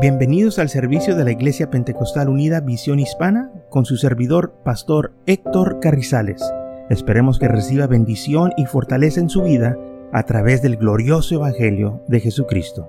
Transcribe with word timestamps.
Bienvenidos 0.00 0.60
al 0.60 0.68
servicio 0.68 1.16
de 1.16 1.24
la 1.24 1.32
Iglesia 1.32 1.70
Pentecostal 1.70 2.28
Unida 2.28 2.60
Visión 2.60 3.00
Hispana 3.00 3.50
con 3.68 3.84
su 3.84 3.96
servidor, 3.96 4.54
Pastor 4.64 5.12
Héctor 5.26 5.80
Carrizales. 5.80 6.40
Esperemos 6.88 7.40
que 7.40 7.48
reciba 7.48 7.88
bendición 7.88 8.52
y 8.56 8.66
fortaleza 8.66 9.18
en 9.18 9.28
su 9.28 9.42
vida 9.42 9.76
a 10.12 10.22
través 10.22 10.62
del 10.62 10.76
glorioso 10.76 11.34
Evangelio 11.34 12.00
de 12.06 12.20
Jesucristo. 12.20 12.86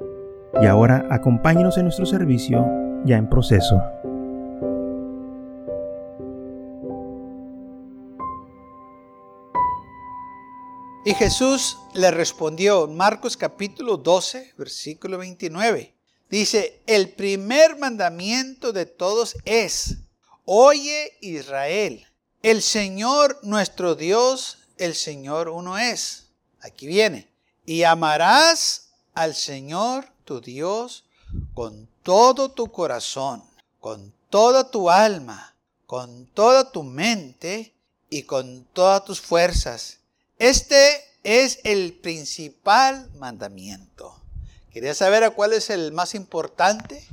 Y 0.62 0.68
ahora 0.68 1.08
acompáñenos 1.10 1.80
en 1.80 1.86
nuestro 1.86 2.06
servicio 2.06 2.64
ya 3.06 3.18
en 3.18 3.28
proceso. 3.28 3.82
Y 11.06 11.16
Jesús 11.16 11.80
le 11.96 12.12
respondió 12.12 12.86
Marcos 12.86 13.36
capítulo 13.36 13.98
12, 13.98 14.54
versículo 14.60 15.18
29. 15.18 15.99
Dice, 16.30 16.82
el 16.86 17.10
primer 17.10 17.78
mandamiento 17.78 18.72
de 18.72 18.86
todos 18.86 19.36
es, 19.46 19.96
oye 20.46 21.18
Israel, 21.22 22.06
el 22.44 22.62
Señor 22.62 23.40
nuestro 23.42 23.96
Dios, 23.96 24.60
el 24.78 24.94
Señor 24.96 25.50
uno 25.50 25.78
es. 25.78 26.28
Aquí 26.62 26.86
viene, 26.86 27.28
y 27.66 27.84
amarás 27.84 28.90
al 29.14 29.34
Señor 29.34 30.08
tu 30.24 30.40
Dios 30.40 31.06
con 31.54 31.90
todo 32.04 32.52
tu 32.52 32.72
corazón, 32.72 33.44
con 33.80 34.14
toda 34.30 34.70
tu 34.70 34.90
alma, 34.90 35.56
con 35.88 36.28
toda 36.28 36.72
tu 36.72 36.84
mente 36.84 37.74
y 38.10 38.24
con 38.24 38.66
todas 38.74 39.04
tus 39.04 39.20
fuerzas. 39.20 39.98
Este 40.38 41.04
es 41.24 41.60
el 41.64 41.94
principal 41.94 43.10
mandamiento. 43.16 44.19
Quería 44.72 44.94
saber 44.94 45.24
a 45.24 45.32
cuál 45.32 45.54
es 45.54 45.70
el 45.70 45.92
más 45.92 46.14
importante, 46.14 47.08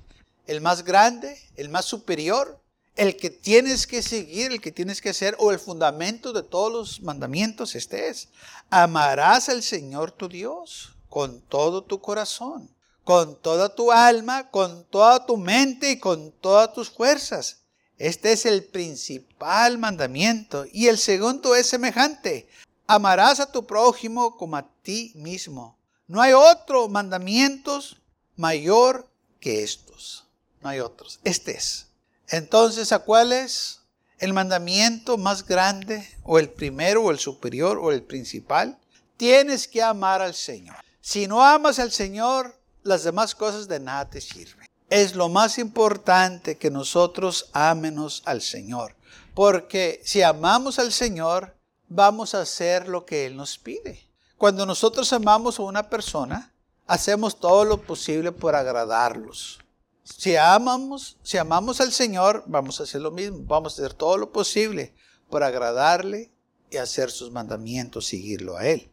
el 0.47 0.61
más 0.61 0.85
grande, 0.85 1.41
el 1.57 1.69
más 1.69 1.85
superior, 1.85 2.61
el 2.97 3.17
que 3.17 3.31
tienes 3.31 3.87
que 3.87 4.03
seguir, 4.03 4.53
el 4.53 4.61
que 4.61 4.73
tienes 4.73 5.01
que 5.01 5.11
hacer, 5.11 5.37
o 5.39 5.51
el 5.53 5.59
fundamento 5.59 6.33
de 6.33 6.43
todos 6.43 6.73
los 6.73 7.03
mandamientos, 7.03 7.75
este 7.75 8.09
es. 8.09 8.29
Amarás 8.71 9.49
al 9.49 9.63
Señor 9.63 10.13
tu 10.13 10.29
Dios 10.29 10.97
con 11.09 11.41
todo 11.41 11.83
tu 11.83 12.01
corazón, 12.01 12.71
con 13.05 13.41
toda 13.41 13.75
tu 13.75 13.93
alma, 13.93 14.51
con 14.51 14.85
toda 14.85 15.25
tu 15.25 15.37
mente 15.37 15.93
y 15.93 15.99
con 15.99 16.33
todas 16.33 16.73
tus 16.73 16.91
fuerzas. 16.91 17.63
Este 17.99 18.33
es 18.33 18.45
el 18.45 18.65
principal 18.65 19.79
mandamiento. 19.79 20.67
Y 20.73 20.89
el 20.89 20.99
segundo 20.99 21.55
es 21.55 21.67
semejante. 21.67 22.49
Amarás 22.87 23.41
a 23.41 23.51
tu 23.51 23.67
prójimo 23.67 24.37
como 24.37 24.57
a 24.57 24.69
ti 24.83 25.13
mismo. 25.15 25.79
No 26.09 26.23
hay 26.23 26.33
otro 26.33 26.89
mandamientos 26.89 27.97
mayor 28.37 29.09
que 29.41 29.65
estos. 29.65 30.25
No 30.61 30.69
hay 30.69 30.81
otros. 30.81 31.21
Este 31.25 31.53
es. 31.53 31.89
Entonces, 32.29 32.93
¿a 32.93 33.01
cuál 33.01 33.33
es 33.33 33.81
el 34.19 34.33
mandamiento 34.33 35.19
más 35.19 35.45
grande 35.47 36.09
o 36.23 36.39
el 36.39 36.49
primero 36.49 37.03
o 37.03 37.11
el 37.11 37.19
superior 37.19 37.79
o 37.79 37.93
el 37.93 38.03
principal? 38.03 38.79
Tienes 39.17 39.67
que 39.67 39.83
amar 39.83 40.23
al 40.23 40.35
Señor. 40.35 40.77
Si 41.01 41.27
no 41.27 41.45
amas 41.45 41.79
al 41.79 41.91
Señor, 41.93 42.57
las 42.83 43.05
demás 43.05 43.35
cosas 43.35 43.67
de 43.67 43.81
nada 43.81 44.09
te 44.09 44.21
sirven. 44.21 44.67
Es 44.89 45.17
lo 45.17 45.29
más 45.29 45.59
importante 45.59 46.57
que 46.57 46.71
nosotros 46.71 47.51
amenos 47.53 48.23
al 48.27 48.43
Señor. 48.43 48.95
Porque 49.35 50.01
si 50.05 50.23
amamos 50.23 50.79
al 50.79 50.93
Señor, 50.93 51.57
vamos 51.89 52.35
a 52.35 52.43
hacer 52.43 52.89
lo 52.89 53.05
que 53.05 53.27
Él 53.27 53.37
nos 53.37 53.59
pide. 53.59 54.06
Cuando 54.39 54.67
nosotros 54.67 55.13
amamos 55.13 55.59
a 55.59 55.63
una 55.63 55.89
persona, 55.89 56.53
hacemos 56.87 57.41
todo 57.41 57.65
lo 57.65 57.81
posible 57.81 58.33
por 58.33 58.55
agradarlos. 58.55 59.61
Si 60.05 60.37
amamos, 60.37 61.17
si 61.23 61.39
amamos 61.39 61.81
al 61.81 61.93
Señor, 61.93 62.45
vamos 62.47 62.79
a 62.79 62.85
hacer 62.85 63.01
lo 63.01 63.11
mismo, 63.11 63.39
vamos 63.45 63.73
a 63.73 63.83
hacer 63.83 63.95
todo 63.95 64.19
lo 64.19 64.31
posible 64.31 64.95
por 65.31 65.43
agradarle 65.43 66.31
y 66.71 66.77
hacer 66.77 67.11
sus 67.11 67.31
mandamientos, 67.31 68.07
seguirlo 68.07 68.57
a 68.57 68.67
Él. 68.67 68.89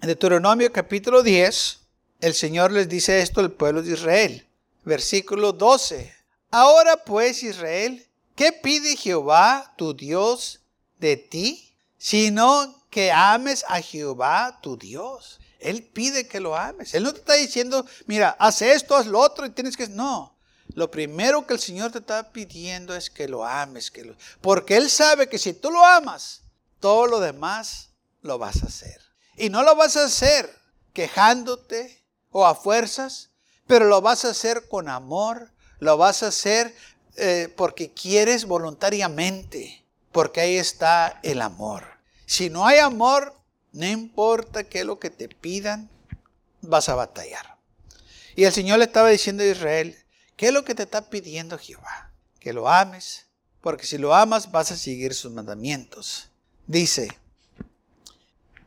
En 0.00 0.08
Deuteronomio 0.08 0.72
capítulo 0.72 1.22
10, 1.22 1.80
el 2.20 2.34
Señor 2.34 2.72
les 2.72 2.88
dice 2.88 3.20
esto 3.20 3.40
al 3.40 3.52
pueblo 3.52 3.82
de 3.82 3.92
Israel. 3.92 4.46
Versículo 4.84 5.52
12. 5.52 6.12
Ahora 6.50 6.96
pues 6.96 7.42
Israel, 7.42 8.06
¿qué 8.34 8.52
pide 8.52 8.96
Jehová 8.96 9.74
tu 9.76 9.94
Dios 9.94 10.60
de 10.98 11.16
ti? 11.16 11.74
Sino 11.98 12.75
que 12.96 13.12
ames 13.12 13.62
a 13.68 13.82
Jehová 13.82 14.58
tu 14.62 14.78
Dios. 14.78 15.38
Él 15.58 15.82
pide 15.82 16.26
que 16.26 16.40
lo 16.40 16.56
ames. 16.56 16.94
Él 16.94 17.02
no 17.02 17.12
te 17.12 17.18
está 17.18 17.34
diciendo, 17.34 17.84
mira, 18.06 18.34
haz 18.38 18.62
esto, 18.62 18.96
haz 18.96 19.04
lo 19.04 19.20
otro 19.20 19.44
y 19.44 19.50
tienes 19.50 19.76
que... 19.76 19.86
No. 19.86 20.34
Lo 20.68 20.90
primero 20.90 21.46
que 21.46 21.52
el 21.52 21.60
Señor 21.60 21.92
te 21.92 21.98
está 21.98 22.32
pidiendo 22.32 22.96
es 22.96 23.10
que 23.10 23.28
lo 23.28 23.44
ames. 23.44 23.90
Que 23.90 24.02
lo... 24.02 24.16
Porque 24.40 24.78
Él 24.78 24.88
sabe 24.88 25.28
que 25.28 25.36
si 25.36 25.52
tú 25.52 25.70
lo 25.70 25.84
amas, 25.84 26.40
todo 26.80 27.06
lo 27.06 27.20
demás 27.20 27.90
lo 28.22 28.38
vas 28.38 28.62
a 28.62 28.68
hacer. 28.68 29.02
Y 29.36 29.50
no 29.50 29.62
lo 29.62 29.76
vas 29.76 29.98
a 29.98 30.04
hacer 30.04 30.58
quejándote 30.94 32.02
o 32.30 32.46
a 32.46 32.54
fuerzas, 32.54 33.28
pero 33.66 33.84
lo 33.84 34.00
vas 34.00 34.24
a 34.24 34.30
hacer 34.30 34.68
con 34.70 34.88
amor, 34.88 35.52
lo 35.80 35.98
vas 35.98 36.22
a 36.22 36.28
hacer 36.28 36.74
eh, 37.16 37.52
porque 37.58 37.92
quieres 37.92 38.46
voluntariamente, 38.46 39.84
porque 40.12 40.40
ahí 40.40 40.56
está 40.56 41.20
el 41.22 41.42
amor. 41.42 41.95
Si 42.26 42.50
no 42.50 42.66
hay 42.66 42.78
amor, 42.78 43.34
no 43.72 43.86
importa 43.86 44.64
qué 44.64 44.80
es 44.80 44.86
lo 44.86 44.98
que 44.98 45.10
te 45.10 45.28
pidan, 45.28 45.88
vas 46.60 46.88
a 46.88 46.94
batallar. 46.96 47.56
Y 48.34 48.44
el 48.44 48.52
Señor 48.52 48.78
le 48.78 48.84
estaba 48.84 49.08
diciendo 49.08 49.42
a 49.42 49.46
Israel, 49.46 49.96
¿qué 50.36 50.48
es 50.48 50.52
lo 50.52 50.64
que 50.64 50.74
te 50.74 50.82
está 50.82 51.08
pidiendo 51.08 51.56
Jehová? 51.56 52.12
Que 52.40 52.52
lo 52.52 52.68
ames, 52.68 53.26
porque 53.60 53.86
si 53.86 53.96
lo 53.96 54.14
amas 54.14 54.50
vas 54.50 54.72
a 54.72 54.76
seguir 54.76 55.14
sus 55.14 55.32
mandamientos. 55.32 56.28
Dice, 56.66 57.08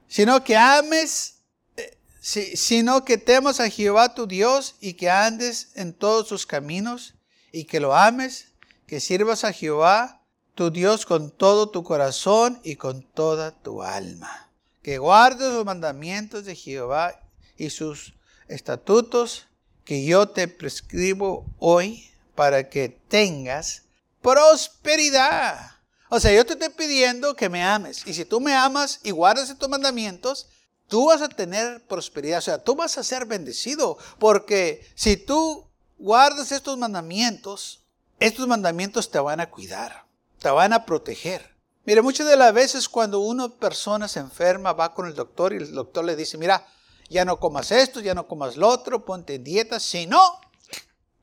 sino 0.08 0.44
que 0.44 0.56
ames, 0.56 1.36
eh, 1.76 1.98
sino 2.22 3.04
que 3.04 3.18
temas 3.18 3.60
a 3.60 3.70
Jehová 3.70 4.16
tu 4.16 4.26
Dios 4.26 4.76
y 4.80 4.94
que 4.94 5.10
andes 5.10 5.70
en 5.76 5.94
todos 5.94 6.28
sus 6.28 6.46
caminos 6.46 7.16
y 7.52 7.66
que 7.66 7.80
lo 7.80 7.96
ames, 7.96 8.54
que 8.88 9.00
sirvas 9.00 9.44
a 9.44 9.54
Jehová 9.54 10.19
tu 10.60 10.72
Dios 10.72 11.06
con 11.06 11.32
todo 11.32 11.70
tu 11.70 11.86
corazón 11.86 12.60
y 12.66 12.76
con 12.76 13.02
toda 13.02 13.52
tu 13.52 13.82
alma. 13.82 14.50
Que 14.82 14.98
guardes 14.98 15.54
los 15.54 15.64
mandamientos 15.64 16.44
de 16.44 16.54
Jehová 16.54 17.18
y 17.56 17.70
sus 17.70 18.14
estatutos 18.50 19.48
que 19.86 20.04
yo 20.04 20.28
te 20.28 20.50
prescribo 20.50 21.46
hoy 21.60 22.12
para 22.36 22.68
que 22.68 22.90
tengas 22.90 23.84
prosperidad. 24.22 25.78
O 26.10 26.20
sea, 26.20 26.34
yo 26.34 26.46
te 26.46 26.52
estoy 26.52 26.68
pidiendo 26.68 27.38
que 27.38 27.48
me 27.48 27.64
ames. 27.64 28.06
Y 28.06 28.14
si 28.14 28.26
tú 28.26 28.42
me 28.42 28.54
amas 28.54 29.00
y 29.02 29.12
guardas 29.12 29.50
estos 29.50 29.70
mandamientos, 29.70 30.50
tú 30.90 31.06
vas 31.06 31.22
a 31.22 31.30
tener 31.30 31.88
prosperidad. 31.88 32.40
O 32.40 32.42
sea, 32.42 32.62
tú 32.62 32.76
vas 32.76 32.98
a 32.98 33.04
ser 33.06 33.26
bendecido. 33.26 33.98
Porque 34.18 34.86
si 34.94 35.16
tú 35.16 35.70
guardas 35.98 36.52
estos 36.52 36.78
mandamientos, 36.78 37.86
estos 38.20 38.46
mandamientos 38.46 39.10
te 39.10 39.20
van 39.20 39.40
a 39.40 39.50
cuidar 39.50 40.09
te 40.40 40.50
van 40.50 40.74
a 40.74 40.86
proteger. 40.86 41.56
Mire, 41.86 42.02
muchas 42.02 42.28
de 42.28 42.38
las 42.38 42.54
veces 42.54 42.88
cuando 42.88 43.20
una 43.20 43.50
persona 43.50 44.08
se 44.08 44.20
enferma, 44.20 44.74
va 44.74 44.94
con 44.94 45.08
el 45.08 45.16
doctor 45.16 45.54
y 45.54 45.58
el 45.58 45.74
doctor 45.74 46.06
le 46.06 46.16
dice, 46.16 46.38
mira, 46.38 46.66
ya 47.10 47.26
no 47.26 47.40
comas 47.40 47.72
esto, 47.72 48.00
ya 48.00 48.14
no 48.14 48.28
comas 48.28 48.58
lo 48.58 48.68
otro, 48.68 49.06
ponte 49.06 49.36
en 49.36 49.44
dieta, 49.44 49.80
si 49.80 50.06
no, 50.06 50.22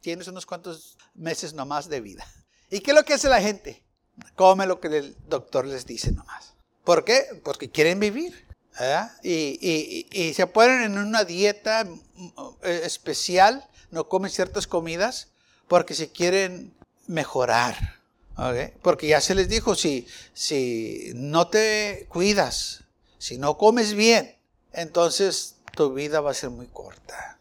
tienes 0.00 0.28
unos 0.28 0.46
cuantos 0.46 0.96
meses 1.14 1.54
nomás 1.54 1.88
de 1.88 2.00
vida. 2.00 2.26
¿Y 2.70 2.80
qué 2.80 2.90
es 2.90 2.96
lo 2.96 3.04
que 3.04 3.14
hace 3.14 3.28
la 3.28 3.40
gente? 3.40 3.84
Come 4.34 4.66
lo 4.66 4.80
que 4.80 4.88
el 4.88 5.16
doctor 5.28 5.66
les 5.66 5.86
dice 5.86 6.10
nomás. 6.10 6.54
¿Por 6.84 7.04
qué? 7.04 7.40
Porque 7.44 7.70
quieren 7.70 8.00
vivir. 8.00 8.46
Y, 9.22 10.06
y, 10.12 10.34
se 10.34 10.46
ponen 10.46 10.82
en 10.82 10.98
una 10.98 11.24
dieta 11.24 11.84
mm, 11.84 12.28
eh, 12.62 12.82
especial, 12.84 13.66
no 13.90 14.08
comen 14.08 14.30
ciertas 14.30 14.66
comidas, 14.66 15.28
porque 15.66 15.94
se 15.94 16.10
quieren 16.10 16.74
mejorar. 17.06 17.95
Porque 18.82 19.08
ya 19.08 19.20
se 19.20 19.34
les 19.34 19.48
dijo, 19.48 19.74
si, 19.74 20.06
si 20.34 21.12
no 21.14 21.48
te 21.48 22.06
cuidas, 22.08 22.84
si 23.18 23.38
no 23.38 23.56
comes 23.56 23.94
bien, 23.94 24.36
entonces 24.72 25.56
tu 25.74 25.94
vida 25.94 26.20
va 26.20 26.32
a 26.32 26.34
ser 26.34 26.50
muy 26.50 26.66
corta. 26.66 27.38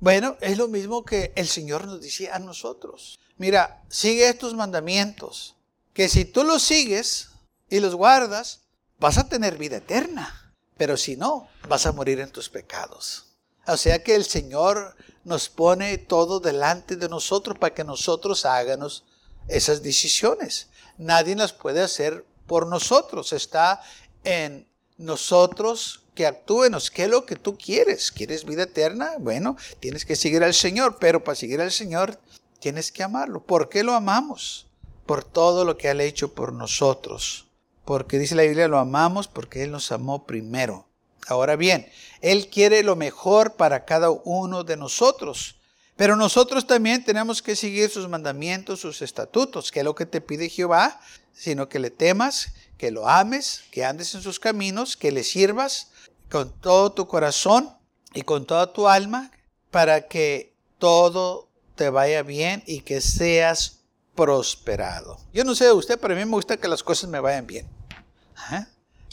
Bueno, 0.00 0.36
es 0.40 0.58
lo 0.58 0.68
mismo 0.68 1.04
que 1.04 1.32
el 1.36 1.48
Señor 1.48 1.86
nos 1.86 2.00
dice 2.00 2.30
a 2.30 2.38
nosotros. 2.38 3.20
Mira, 3.38 3.82
sigue 3.88 4.28
estos 4.28 4.54
mandamientos, 4.54 5.56
que 5.94 6.08
si 6.08 6.24
tú 6.24 6.44
los 6.44 6.62
sigues 6.62 7.28
y 7.70 7.80
los 7.80 7.94
guardas, 7.94 8.60
vas 8.98 9.16
a 9.16 9.28
tener 9.28 9.56
vida 9.56 9.78
eterna. 9.78 10.54
Pero 10.76 10.96
si 10.96 11.16
no, 11.16 11.48
vas 11.68 11.86
a 11.86 11.92
morir 11.92 12.20
en 12.20 12.30
tus 12.30 12.48
pecados. 12.48 13.26
O 13.66 13.76
sea 13.76 14.02
que 14.02 14.14
el 14.14 14.24
Señor 14.24 14.96
nos 15.24 15.48
pone 15.48 15.96
todo 15.98 16.40
delante 16.40 16.96
de 16.96 17.08
nosotros 17.08 17.56
para 17.58 17.74
que 17.74 17.84
nosotros 17.84 18.44
háganos 18.44 19.04
esas 19.48 19.82
decisiones. 19.82 20.68
Nadie 20.98 21.36
las 21.36 21.52
puede 21.52 21.80
hacer 21.80 22.24
por 22.46 22.66
nosotros. 22.66 23.32
Está 23.32 23.82
en 24.24 24.66
nosotros 24.98 26.02
que 26.14 26.26
actúenos. 26.26 26.90
¿Qué 26.90 27.04
es 27.04 27.10
lo 27.10 27.26
que 27.26 27.36
tú 27.36 27.56
quieres? 27.56 28.12
¿Quieres 28.12 28.44
vida 28.44 28.64
eterna? 28.64 29.12
Bueno, 29.18 29.56
tienes 29.80 30.04
que 30.04 30.16
seguir 30.16 30.44
al 30.44 30.54
Señor, 30.54 30.98
pero 31.00 31.24
para 31.24 31.36
seguir 31.36 31.60
al 31.60 31.72
Señor 31.72 32.18
tienes 32.60 32.92
que 32.92 33.02
amarlo. 33.02 33.42
¿Por 33.42 33.68
qué 33.68 33.82
lo 33.82 33.94
amamos? 33.94 34.66
Por 35.06 35.24
todo 35.24 35.64
lo 35.64 35.76
que 35.76 35.88
ha 35.88 36.02
hecho 36.02 36.34
por 36.34 36.52
nosotros. 36.52 37.46
Porque 37.84 38.18
dice 38.18 38.34
la 38.34 38.42
Biblia, 38.42 38.68
lo 38.68 38.78
amamos 38.78 39.26
porque 39.26 39.64
Él 39.64 39.72
nos 39.72 39.90
amó 39.90 40.26
primero. 40.26 40.86
Ahora 41.26 41.56
bien, 41.56 41.88
Él 42.20 42.48
quiere 42.48 42.82
lo 42.82 42.96
mejor 42.96 43.54
para 43.54 43.84
cada 43.84 44.10
uno 44.10 44.64
de 44.64 44.76
nosotros. 44.76 45.56
Pero 45.96 46.16
nosotros 46.16 46.66
también 46.66 47.04
tenemos 47.04 47.42
que 47.42 47.54
seguir 47.54 47.90
sus 47.90 48.08
mandamientos, 48.08 48.80
sus 48.80 49.02
estatutos, 49.02 49.70
que 49.70 49.80
es 49.80 49.84
lo 49.84 49.94
que 49.94 50.06
te 50.06 50.20
pide 50.20 50.48
Jehová, 50.48 51.00
sino 51.32 51.68
que 51.68 51.78
le 51.78 51.90
temas, 51.90 52.48
que 52.78 52.90
lo 52.90 53.08
ames, 53.08 53.64
que 53.70 53.84
andes 53.84 54.14
en 54.14 54.22
sus 54.22 54.40
caminos, 54.40 54.96
que 54.96 55.12
le 55.12 55.22
sirvas 55.22 55.90
con 56.30 56.50
todo 56.60 56.92
tu 56.92 57.06
corazón 57.06 57.76
y 58.14 58.22
con 58.22 58.46
toda 58.46 58.72
tu 58.72 58.88
alma, 58.88 59.30
para 59.70 60.08
que 60.08 60.54
todo 60.78 61.48
te 61.74 61.90
vaya 61.90 62.22
bien 62.22 62.62
y 62.66 62.80
que 62.80 63.00
seas 63.00 63.80
prosperado. 64.14 65.18
Yo 65.32 65.44
no 65.44 65.54
sé 65.54 65.64
de 65.64 65.72
usted, 65.72 65.98
pero 66.00 66.14
a 66.14 66.16
mí 66.16 66.24
me 66.24 66.32
gusta 66.32 66.56
que 66.56 66.68
las 66.68 66.82
cosas 66.82 67.08
me 67.08 67.20
vayan 67.20 67.46
bien. 67.46 67.68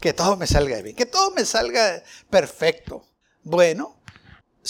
Que 0.02 0.14
todo 0.14 0.38
me 0.38 0.48
salga 0.48 0.82
bien, 0.82 0.96
que 0.96 1.06
todo 1.06 1.32
me 1.32 1.46
salga 1.46 2.04
perfecto. 2.30 3.06
Bueno, 3.44 3.99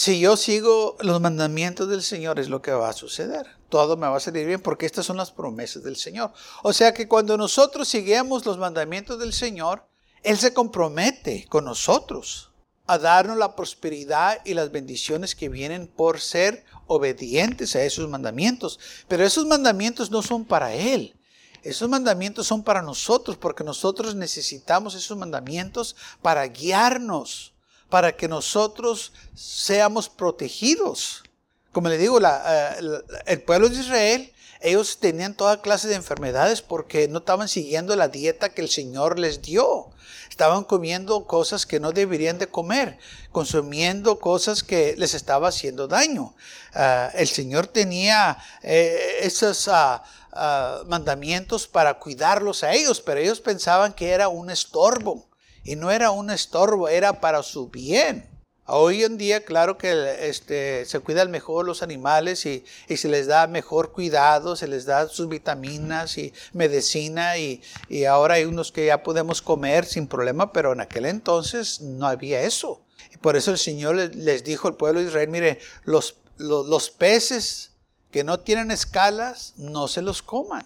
si 0.00 0.18
yo 0.18 0.38
sigo 0.38 0.96
los 1.00 1.20
mandamientos 1.20 1.86
del 1.86 2.00
Señor 2.02 2.38
es 2.38 2.48
lo 2.48 2.62
que 2.62 2.72
va 2.72 2.88
a 2.88 2.94
suceder. 2.94 3.46
Todo 3.68 3.98
me 3.98 4.08
va 4.08 4.16
a 4.16 4.20
salir 4.20 4.46
bien 4.46 4.62
porque 4.62 4.86
estas 4.86 5.04
son 5.04 5.18
las 5.18 5.30
promesas 5.30 5.82
del 5.82 5.96
Señor. 5.96 6.32
O 6.62 6.72
sea 6.72 6.94
que 6.94 7.06
cuando 7.06 7.36
nosotros 7.36 7.86
seguimos 7.86 8.46
los 8.46 8.56
mandamientos 8.56 9.18
del 9.18 9.34
Señor, 9.34 9.86
Él 10.22 10.38
se 10.38 10.54
compromete 10.54 11.44
con 11.50 11.66
nosotros 11.66 12.50
a 12.86 12.96
darnos 12.96 13.36
la 13.36 13.54
prosperidad 13.54 14.40
y 14.46 14.54
las 14.54 14.72
bendiciones 14.72 15.34
que 15.34 15.50
vienen 15.50 15.86
por 15.86 16.18
ser 16.18 16.64
obedientes 16.86 17.76
a 17.76 17.82
esos 17.82 18.08
mandamientos. 18.08 18.80
Pero 19.06 19.22
esos 19.22 19.44
mandamientos 19.44 20.10
no 20.10 20.22
son 20.22 20.46
para 20.46 20.72
Él. 20.72 21.14
Esos 21.62 21.90
mandamientos 21.90 22.46
son 22.46 22.62
para 22.62 22.80
nosotros 22.80 23.36
porque 23.36 23.64
nosotros 23.64 24.14
necesitamos 24.14 24.94
esos 24.94 25.18
mandamientos 25.18 25.94
para 26.22 26.46
guiarnos 26.46 27.52
para 27.90 28.16
que 28.16 28.28
nosotros 28.28 29.12
seamos 29.34 30.08
protegidos. 30.08 31.24
Como 31.72 31.88
le 31.88 31.98
digo, 31.98 32.18
eh, 32.20 33.02
el 33.26 33.42
pueblo 33.42 33.68
de 33.68 33.80
Israel, 33.80 34.32
ellos 34.60 34.98
tenían 34.98 35.34
toda 35.34 35.62
clase 35.62 35.88
de 35.88 35.94
enfermedades 35.94 36.62
porque 36.62 37.08
no 37.08 37.18
estaban 37.18 37.48
siguiendo 37.48 37.96
la 37.96 38.08
dieta 38.08 38.50
que 38.50 38.60
el 38.62 38.68
Señor 38.68 39.18
les 39.18 39.42
dio. 39.42 39.90
Estaban 40.28 40.64
comiendo 40.64 41.26
cosas 41.26 41.66
que 41.66 41.80
no 41.80 41.92
deberían 41.92 42.38
de 42.38 42.46
comer, 42.46 42.98
consumiendo 43.32 44.18
cosas 44.20 44.62
que 44.62 44.94
les 44.96 45.14
estaba 45.14 45.48
haciendo 45.48 45.88
daño. 45.88 46.34
Ah, 46.74 47.10
el 47.14 47.28
Señor 47.28 47.66
tenía 47.66 48.38
eh, 48.62 49.18
esos 49.22 49.68
ah, 49.68 50.02
ah, 50.32 50.82
mandamientos 50.86 51.66
para 51.66 51.98
cuidarlos 51.98 52.62
a 52.62 52.72
ellos, 52.72 53.00
pero 53.00 53.20
ellos 53.20 53.40
pensaban 53.40 53.92
que 53.92 54.10
era 54.10 54.28
un 54.28 54.50
estorbo. 54.50 55.29
Y 55.64 55.76
no 55.76 55.90
era 55.90 56.10
un 56.10 56.30
estorbo, 56.30 56.88
era 56.88 57.20
para 57.20 57.42
su 57.42 57.68
bien. 57.68 58.30
Hoy 58.72 59.02
en 59.02 59.18
día, 59.18 59.44
claro 59.44 59.76
que 59.76 60.28
este, 60.28 60.84
se 60.84 61.00
cuidan 61.00 61.32
mejor 61.32 61.66
los 61.66 61.82
animales 61.82 62.46
y, 62.46 62.64
se 62.96 63.08
les 63.08 63.26
da 63.26 63.48
mejor 63.48 63.90
cuidado, 63.90 64.54
se 64.54 64.68
les 64.68 64.84
da 64.86 65.08
sus 65.08 65.28
vitaminas 65.28 66.16
y 66.18 66.32
medicina 66.52 67.36
y, 67.36 67.62
ahora 68.08 68.34
hay 68.34 68.44
unos 68.44 68.70
que 68.70 68.86
ya 68.86 69.02
podemos 69.02 69.42
comer 69.42 69.86
sin 69.86 70.06
problema, 70.06 70.52
pero 70.52 70.72
en 70.72 70.80
aquel 70.80 71.06
entonces 71.06 71.80
no 71.80 72.06
había 72.06 72.42
eso. 72.42 72.82
Y 73.12 73.16
por 73.16 73.36
eso 73.36 73.50
el 73.50 73.58
Señor 73.58 73.96
les 73.96 74.44
dijo 74.44 74.68
al 74.68 74.76
pueblo 74.76 75.00
de 75.00 75.06
Israel, 75.06 75.30
mire, 75.30 75.58
los, 75.84 76.18
los, 76.38 76.90
peces 76.90 77.72
que 78.12 78.22
no 78.22 78.38
tienen 78.38 78.70
escalas, 78.70 79.54
no 79.56 79.88
se 79.88 80.00
los 80.00 80.22
coman 80.22 80.64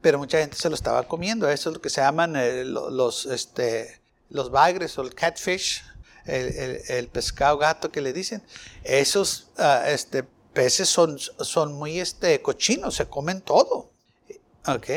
pero 0.00 0.18
mucha 0.18 0.38
gente 0.38 0.56
se 0.56 0.68
lo 0.68 0.74
estaba 0.74 1.02
comiendo. 1.04 1.48
Eso 1.48 1.70
es 1.70 1.74
lo 1.74 1.80
que 1.80 1.90
se 1.90 2.00
llaman 2.00 2.36
eh, 2.36 2.64
los, 2.64 3.26
este, 3.26 4.00
los 4.30 4.50
bagres 4.50 4.98
o 4.98 5.02
el 5.02 5.14
catfish, 5.14 5.82
el, 6.24 7.08
pescado 7.08 7.58
gato 7.58 7.90
que 7.90 8.00
le 8.00 8.12
dicen. 8.12 8.42
Esos 8.84 9.48
ah, 9.56 9.84
este, 9.88 10.24
peces 10.52 10.88
son, 10.88 11.18
son 11.18 11.72
muy 11.72 12.00
este, 12.00 12.40
cochinos, 12.42 12.96
se 12.96 13.06
comen 13.06 13.40
todo. 13.40 13.90
¿Ok? 14.66 14.90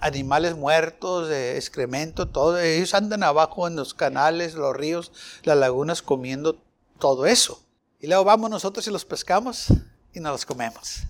animales 0.00 0.54
muertos, 0.54 1.30
excremento, 1.30 2.28
todo. 2.28 2.58
Ellos 2.58 2.94
andan 2.94 3.22
abajo 3.22 3.66
en 3.66 3.76
los 3.76 3.94
canales, 3.94 4.54
los 4.54 4.76
ríos, 4.76 5.10
las 5.42 5.56
lagunas 5.56 6.02
comiendo 6.02 6.56
todo 6.98 7.26
eso. 7.26 7.60
Y 8.00 8.06
luego 8.06 8.24
vamos 8.24 8.50
nosotros 8.50 8.86
y 8.86 8.90
los 8.90 9.04
pescamos 9.04 9.66
y 10.12 10.20
nos 10.20 10.32
los 10.32 10.46
comemos. 10.46 11.02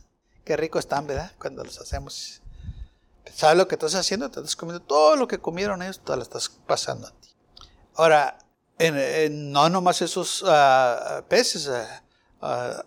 Qué 0.44 0.56
rico 0.56 0.79
están, 0.79 1.06
¿verdad? 1.06 1.32
Cuando 1.38 1.64
los 1.64 1.79
hacemos 1.81 2.41
¿Sabes 3.36 3.58
lo 3.58 3.68
que 3.68 3.74
estás 3.74 3.94
haciendo? 3.94 4.30
Te 4.30 4.40
estás 4.40 4.56
comiendo 4.56 4.82
todo 4.82 5.14
lo 5.14 5.28
que 5.28 5.36
comieron 5.36 5.82
ellos, 5.82 6.00
te 6.02 6.16
lo 6.16 6.22
estás 6.22 6.48
pasando 6.66 7.08
a 7.08 7.10
ti. 7.10 7.28
Ahora, 7.94 8.38
no 9.30 9.68
nomás 9.68 10.00
esos 10.00 10.42
ah, 10.46 11.22
peces, 11.28 11.68
ah, 11.68 12.02
ah, 12.40 12.86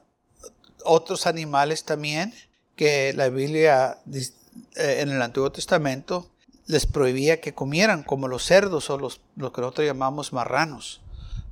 otros 0.84 1.28
animales 1.28 1.84
también 1.84 2.34
que 2.76 3.14
la 3.14 3.30
Biblia 3.30 4.00
eh, 4.12 5.02
en 5.02 5.12
el 5.12 5.22
Antiguo 5.22 5.52
Testamento 5.52 6.32
les 6.66 6.88
prohibía 6.88 7.40
que 7.42 7.54
comieran, 7.54 8.02
como 8.02 8.28
los 8.28 8.44
cerdos 8.44 8.90
o 8.90 8.98
los, 8.98 9.22
lo 9.36 9.54
que 9.54 9.62
nosotros 9.62 9.86
llamamos 9.86 10.34
marranos, 10.34 11.02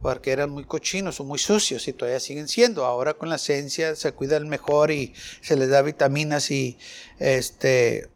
porque 0.01 0.31
eran 0.31 0.49
muy 0.49 0.63
cochinos 0.63 1.19
o 1.19 1.23
muy 1.23 1.37
sucios 1.37 1.87
y 1.87 1.93
todavía 1.93 2.19
siguen 2.19 2.47
siendo. 2.47 2.83
Ahora 2.83 3.13
con 3.13 3.29
la 3.29 3.37
ciencia 3.37 3.95
se 3.95 4.11
cuidan 4.13 4.49
mejor 4.49 4.89
y 4.89 5.13
se 5.41 5.55
les 5.55 5.69
da 5.69 5.83
vitaminas 5.83 6.49
y 6.49 6.79
este 7.19 8.09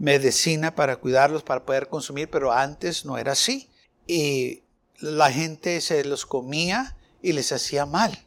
medicina 0.00 0.74
para 0.74 0.96
cuidarlos, 0.96 1.42
para 1.42 1.64
poder 1.64 1.88
consumir, 1.88 2.28
pero 2.30 2.52
antes 2.52 3.04
no 3.04 3.18
era 3.18 3.32
así. 3.32 3.70
Y 4.06 4.64
la 4.98 5.30
gente 5.30 5.80
se 5.80 6.04
los 6.04 6.26
comía 6.26 6.96
y 7.22 7.32
les 7.32 7.52
hacía 7.52 7.86
mal, 7.86 8.18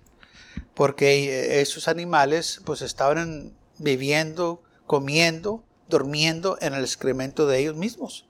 porque 0.75 1.61
esos 1.61 1.87
animales 1.87 2.61
pues 2.63 2.81
estaban 2.81 3.57
viviendo, 3.79 4.61
comiendo, 4.85 5.63
durmiendo 5.89 6.57
en 6.61 6.73
el 6.73 6.83
excremento 6.83 7.47
de 7.47 7.59
ellos 7.59 7.75
mismos. 7.75 8.27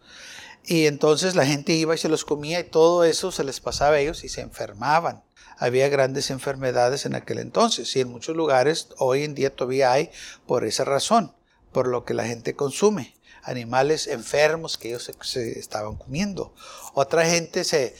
Y 0.65 0.87
entonces 0.87 1.35
la 1.35 1.45
gente 1.45 1.73
iba 1.73 1.93
y 1.93 1.97
se 1.97 2.07
los 2.07 2.23
comía 2.23 2.61
y 2.61 2.63
todo 2.63 3.03
eso 3.03 3.31
se 3.31 3.43
les 3.43 3.59
pasaba 3.59 3.95
a 3.95 3.99
ellos 3.99 4.23
y 4.23 4.29
se 4.29 4.41
enfermaban. 4.41 5.23
Había 5.57 5.89
grandes 5.89 6.31
enfermedades 6.31 7.05
en 7.05 7.15
aquel 7.15 7.39
entonces 7.39 7.93
y 7.95 7.99
en 7.99 8.09
muchos 8.09 8.35
lugares 8.35 8.87
hoy 8.97 9.23
en 9.23 9.35
día 9.35 9.53
todavía 9.53 9.91
hay 9.91 10.09
por 10.47 10.65
esa 10.65 10.85
razón 10.85 11.33
por 11.73 11.87
lo 11.87 12.05
que 12.05 12.13
la 12.13 12.25
gente 12.25 12.55
consume. 12.55 13.15
Animales 13.41 14.07
enfermos 14.07 14.77
que 14.77 14.89
ellos 14.89 15.11
se, 15.21 15.59
estaban 15.59 15.97
comiendo. 15.97 16.53
Otra 16.93 17.25
gente 17.25 17.65
se, 17.65 17.93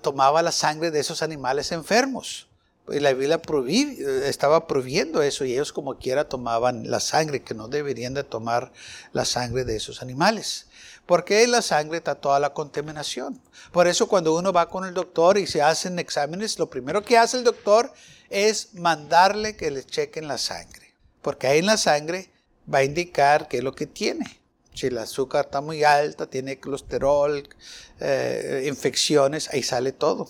tomaba 0.00 0.40
la 0.40 0.52
sangre 0.52 0.90
de 0.90 1.00
esos 1.00 1.22
animales 1.22 1.72
enfermos. 1.72 2.48
Y 2.88 3.00
la 3.00 3.12
Biblia 3.12 3.42
estaba 4.24 4.68
prohibiendo 4.68 5.20
eso 5.20 5.44
y 5.44 5.52
ellos 5.52 5.72
como 5.72 5.98
quiera 5.98 6.28
tomaban 6.28 6.88
la 6.88 7.00
sangre, 7.00 7.42
que 7.42 7.52
no 7.52 7.66
deberían 7.66 8.14
de 8.14 8.22
tomar 8.22 8.72
la 9.12 9.24
sangre 9.24 9.64
de 9.64 9.76
esos 9.76 10.00
animales. 10.00 10.68
Porque 11.04 11.42
en 11.42 11.50
la 11.50 11.62
sangre 11.62 11.98
está 11.98 12.14
toda 12.14 12.38
la 12.38 12.54
contaminación. 12.54 13.40
Por 13.72 13.88
eso 13.88 14.08
cuando 14.08 14.36
uno 14.36 14.52
va 14.52 14.68
con 14.68 14.84
el 14.84 14.94
doctor 14.94 15.36
y 15.36 15.46
se 15.46 15.62
hacen 15.62 15.98
exámenes, 15.98 16.58
lo 16.58 16.70
primero 16.70 17.04
que 17.04 17.18
hace 17.18 17.36
el 17.36 17.44
doctor 17.44 17.92
es 18.30 18.74
mandarle 18.74 19.56
que 19.56 19.70
le 19.70 19.84
chequen 19.84 20.28
la 20.28 20.38
sangre. 20.38 20.94
Porque 21.22 21.48
ahí 21.48 21.58
en 21.58 21.66
la 21.66 21.76
sangre 21.76 22.30
va 22.72 22.78
a 22.78 22.84
indicar 22.84 23.48
qué 23.48 23.58
es 23.58 23.64
lo 23.64 23.74
que 23.74 23.86
tiene. 23.86 24.40
Si 24.74 24.88
el 24.88 24.98
azúcar 24.98 25.46
está 25.46 25.60
muy 25.60 25.84
alta, 25.84 26.26
tiene 26.26 26.60
colesterol, 26.60 27.48
eh, 28.00 28.64
infecciones, 28.68 29.48
ahí 29.52 29.62
sale 29.62 29.92
todo. 29.92 30.28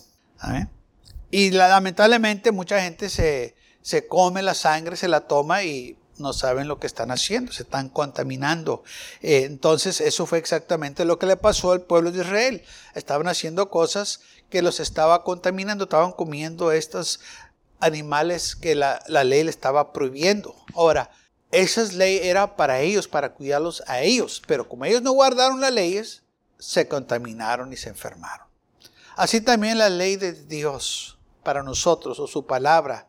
Y 1.31 1.50
lamentablemente 1.50 2.52
mucha 2.52 2.81
gente 2.81 3.09
se, 3.09 4.07
come 4.07 4.43
la 4.43 4.55
sangre, 4.55 4.97
se 4.97 5.09
la 5.09 5.23
toma 5.23 5.64
y 5.64 5.99
no 6.19 6.33
saben 6.33 6.69
lo 6.69 6.78
que 6.78 6.87
están 6.87 7.11
haciendo, 7.11 7.52
se 7.52 7.64
están 7.64 7.88
contaminando. 7.88 8.85
Eh, 9.21 9.43
entonces 9.45 10.00
eso 10.00 10.26
fue 10.26 10.38
exactamente 10.38 11.05
lo 11.05 11.19
que 11.19 11.26
le 11.26 11.37
pasó 11.37 11.73
al 11.73 11.83
pueblo 11.83 12.12
de 12.12 12.21
Israel. 12.21 12.62
Estaban 12.95 13.26
haciendo 13.26 13.69
cosas 13.69 14.21
que 14.49 14.62
los 14.62 14.78
estaba 14.78 15.25
contaminando, 15.25 15.85
estaban 15.85 16.12
comiendo 16.12 16.71
estos 16.71 17.19
animales 17.81 18.55
que 18.55 18.76
la, 18.76 19.02
la 19.09 19.25
ley 19.25 19.43
le 19.43 19.50
estaba 19.50 19.93
prohibiendo. 19.93 20.55
Ahora, 20.75 21.11
esa 21.50 21.83
ley 21.95 22.21
era 22.23 22.57
para 22.57 22.81
ellos, 22.81 23.09
para 23.09 23.33
cuidarlos 23.33 23.83
a 23.87 24.00
ellos, 24.00 24.43
pero 24.47 24.69
como 24.69 24.85
ellos 24.85 25.03
no 25.03 25.12
guardaron 25.12 25.61
las 25.61 25.73
leyes, 25.73 26.23
se 26.59 26.88
contaminaron 26.88 27.73
y 27.73 27.76
se 27.76 27.88
enfermaron. 27.88 28.47
Así 29.17 29.41
también 29.41 29.79
la 29.79 29.88
ley 29.88 30.17
de 30.17 30.33
Dios 30.33 31.19
para 31.43 31.62
nosotros 31.62 32.19
o 32.19 32.26
su 32.26 32.45
palabra 32.47 33.09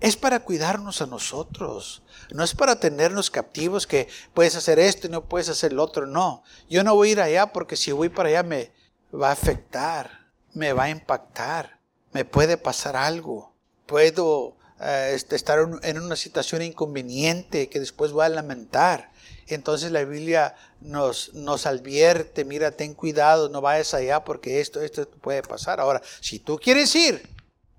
es 0.00 0.16
para 0.16 0.40
cuidarnos 0.40 1.00
a 1.00 1.06
nosotros. 1.06 2.02
No 2.32 2.42
es 2.42 2.54
para 2.54 2.80
tenernos 2.80 3.30
captivos 3.30 3.86
que 3.86 4.08
puedes 4.34 4.56
hacer 4.56 4.78
esto 4.78 5.06
y 5.06 5.10
no 5.10 5.24
puedes 5.24 5.48
hacer 5.48 5.72
lo 5.72 5.84
otro. 5.84 6.06
No, 6.06 6.42
yo 6.68 6.84
no 6.84 6.94
voy 6.94 7.08
a 7.08 7.12
ir 7.12 7.20
allá 7.20 7.52
porque 7.52 7.76
si 7.76 7.92
voy 7.92 8.08
para 8.08 8.28
allá 8.28 8.42
me 8.42 8.72
va 9.14 9.28
a 9.28 9.32
afectar, 9.32 10.26
me 10.52 10.72
va 10.72 10.84
a 10.84 10.90
impactar, 10.90 11.78
me 12.12 12.24
puede 12.24 12.56
pasar 12.56 12.96
algo. 12.96 13.54
Puedo 13.86 14.55
eh, 14.80 15.12
este, 15.14 15.36
estar 15.36 15.58
en 15.82 15.98
una 15.98 16.16
situación 16.16 16.62
inconveniente 16.62 17.68
que 17.68 17.80
después 17.80 18.12
voy 18.12 18.26
a 18.26 18.28
lamentar. 18.28 19.10
Entonces 19.46 19.92
la 19.92 20.04
Biblia 20.04 20.56
nos, 20.80 21.32
nos 21.34 21.66
advierte, 21.66 22.44
mira, 22.44 22.72
ten 22.72 22.94
cuidado, 22.94 23.48
no 23.48 23.60
vayas 23.60 23.94
allá 23.94 24.24
porque 24.24 24.60
esto, 24.60 24.82
esto 24.82 25.08
puede 25.08 25.42
pasar. 25.42 25.80
Ahora, 25.80 26.02
si 26.20 26.38
tú 26.38 26.58
quieres 26.58 26.94
ir, 26.94 27.28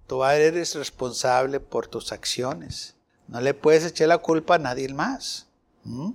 tú 0.08 0.24
eres 0.24 0.76
responsable 0.76 1.60
por 1.60 1.88
tus 1.88 2.12
acciones. 2.12 2.96
No 3.28 3.42
le 3.42 3.54
puedes 3.54 3.86
echar 3.86 4.08
la 4.08 4.20
culpa 4.20 4.56
a 4.56 4.60
nadie 4.60 4.88
más. 4.90 5.48
¿Mm? 5.84 6.12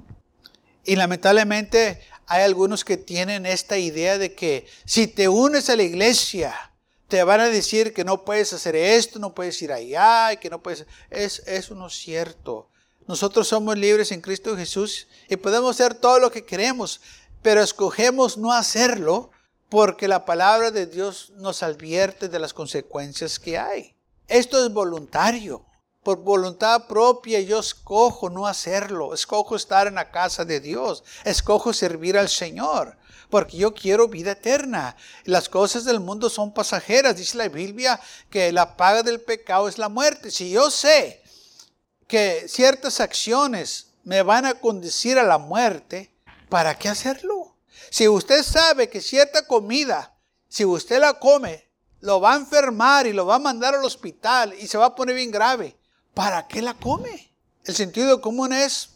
Y 0.84 0.96
lamentablemente 0.96 2.00
hay 2.26 2.42
algunos 2.42 2.84
que 2.84 2.96
tienen 2.96 3.46
esta 3.46 3.78
idea 3.78 4.18
de 4.18 4.34
que 4.34 4.66
si 4.84 5.06
te 5.06 5.28
unes 5.28 5.68
a 5.68 5.76
la 5.76 5.82
iglesia, 5.82 6.71
te 7.12 7.22
van 7.24 7.40
a 7.40 7.50
decir 7.50 7.92
que 7.92 8.04
no 8.04 8.24
puedes 8.24 8.54
hacer 8.54 8.74
esto, 8.74 9.18
no 9.18 9.34
puedes 9.34 9.60
ir 9.60 9.70
allá, 9.70 10.34
que 10.36 10.48
no 10.48 10.62
puedes... 10.62 10.86
Es, 11.10 11.40
eso 11.40 11.74
no 11.74 11.88
es 11.88 11.92
cierto. 11.92 12.70
Nosotros 13.06 13.48
somos 13.48 13.76
libres 13.76 14.12
en 14.12 14.22
Cristo 14.22 14.56
Jesús 14.56 15.08
y 15.28 15.36
podemos 15.36 15.78
hacer 15.78 15.92
todo 15.92 16.18
lo 16.18 16.30
que 16.30 16.46
queremos, 16.46 17.02
pero 17.42 17.62
escogemos 17.62 18.38
no 18.38 18.50
hacerlo 18.50 19.30
porque 19.68 20.08
la 20.08 20.24
palabra 20.24 20.70
de 20.70 20.86
Dios 20.86 21.34
nos 21.36 21.62
advierte 21.62 22.28
de 22.28 22.38
las 22.38 22.54
consecuencias 22.54 23.38
que 23.38 23.58
hay. 23.58 23.94
Esto 24.26 24.64
es 24.64 24.72
voluntario. 24.72 25.66
Por 26.02 26.18
voluntad 26.18 26.88
propia 26.88 27.40
yo 27.40 27.60
escojo 27.60 28.28
no 28.28 28.46
hacerlo. 28.46 29.14
Escojo 29.14 29.54
estar 29.54 29.86
en 29.86 29.94
la 29.94 30.10
casa 30.10 30.44
de 30.44 30.58
Dios. 30.58 31.04
Escojo 31.24 31.72
servir 31.72 32.18
al 32.18 32.28
Señor. 32.28 32.96
Porque 33.30 33.56
yo 33.56 33.72
quiero 33.72 34.08
vida 34.08 34.32
eterna. 34.32 34.96
Las 35.24 35.48
cosas 35.48 35.84
del 35.84 36.00
mundo 36.00 36.28
son 36.28 36.52
pasajeras. 36.52 37.16
Dice 37.16 37.38
la 37.38 37.48
Biblia 37.48 38.00
que 38.30 38.50
la 38.50 38.76
paga 38.76 39.04
del 39.04 39.20
pecado 39.20 39.68
es 39.68 39.78
la 39.78 39.88
muerte. 39.88 40.32
Si 40.32 40.50
yo 40.50 40.70
sé 40.72 41.22
que 42.08 42.46
ciertas 42.48 42.98
acciones 42.98 43.92
me 44.02 44.22
van 44.22 44.44
a 44.44 44.54
conducir 44.54 45.18
a 45.18 45.22
la 45.22 45.38
muerte, 45.38 46.12
¿para 46.48 46.76
qué 46.76 46.88
hacerlo? 46.88 47.56
Si 47.90 48.08
usted 48.08 48.42
sabe 48.42 48.88
que 48.88 49.00
cierta 49.00 49.46
comida, 49.46 50.14
si 50.48 50.64
usted 50.64 50.98
la 50.98 51.14
come, 51.14 51.68
lo 52.00 52.20
va 52.20 52.32
a 52.32 52.36
enfermar 52.36 53.06
y 53.06 53.12
lo 53.12 53.24
va 53.24 53.36
a 53.36 53.38
mandar 53.38 53.76
al 53.76 53.84
hospital 53.84 54.52
y 54.58 54.66
se 54.66 54.76
va 54.76 54.86
a 54.86 54.94
poner 54.94 55.14
bien 55.14 55.30
grave, 55.30 55.76
¿para 56.14 56.46
qué 56.48 56.62
la 56.62 56.74
come? 56.74 57.32
El 57.64 57.74
sentido 57.74 58.20
común 58.20 58.52
es, 58.52 58.90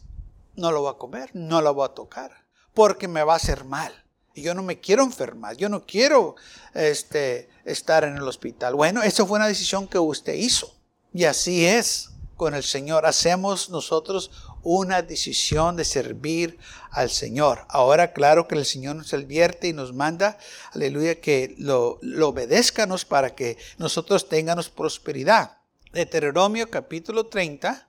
no 0.56 0.72
lo 0.72 0.82
va 0.82 0.92
a 0.92 0.98
comer, 0.98 1.30
no 1.34 1.60
lo 1.60 1.74
va 1.74 1.86
a 1.86 1.94
tocar, 1.94 2.32
porque 2.74 3.08
me 3.08 3.22
va 3.22 3.34
a 3.34 3.36
hacer 3.36 3.64
mal. 3.64 3.92
Y 4.34 4.42
yo 4.42 4.54
no 4.54 4.62
me 4.62 4.80
quiero 4.80 5.02
enfermar, 5.02 5.56
yo 5.56 5.68
no 5.68 5.86
quiero 5.86 6.36
este, 6.74 7.48
estar 7.64 8.04
en 8.04 8.16
el 8.16 8.28
hospital. 8.28 8.74
Bueno, 8.74 9.02
esa 9.02 9.24
fue 9.24 9.38
una 9.38 9.48
decisión 9.48 9.88
que 9.88 9.98
usted 9.98 10.34
hizo. 10.34 10.74
Y 11.14 11.24
así 11.24 11.64
es 11.64 12.10
con 12.36 12.54
el 12.54 12.62
Señor. 12.62 13.06
Hacemos 13.06 13.70
nosotros 13.70 14.30
una 14.62 15.00
decisión 15.00 15.76
de 15.76 15.84
servir 15.84 16.58
al 16.90 17.08
Señor. 17.08 17.64
Ahora, 17.68 18.12
claro 18.12 18.46
que 18.46 18.56
el 18.56 18.66
Señor 18.66 18.96
nos 18.96 19.14
advierte 19.14 19.68
y 19.68 19.72
nos 19.72 19.94
manda, 19.94 20.38
aleluya, 20.72 21.20
que 21.20 21.54
lo, 21.58 21.98
lo 22.02 22.28
obedezcanos 22.28 23.04
para 23.04 23.34
que 23.34 23.56
nosotros 23.78 24.28
tengamos 24.28 24.68
prosperidad. 24.68 25.55
Deuteronomio 25.96 26.70
capítulo 26.70 27.26
30, 27.26 27.88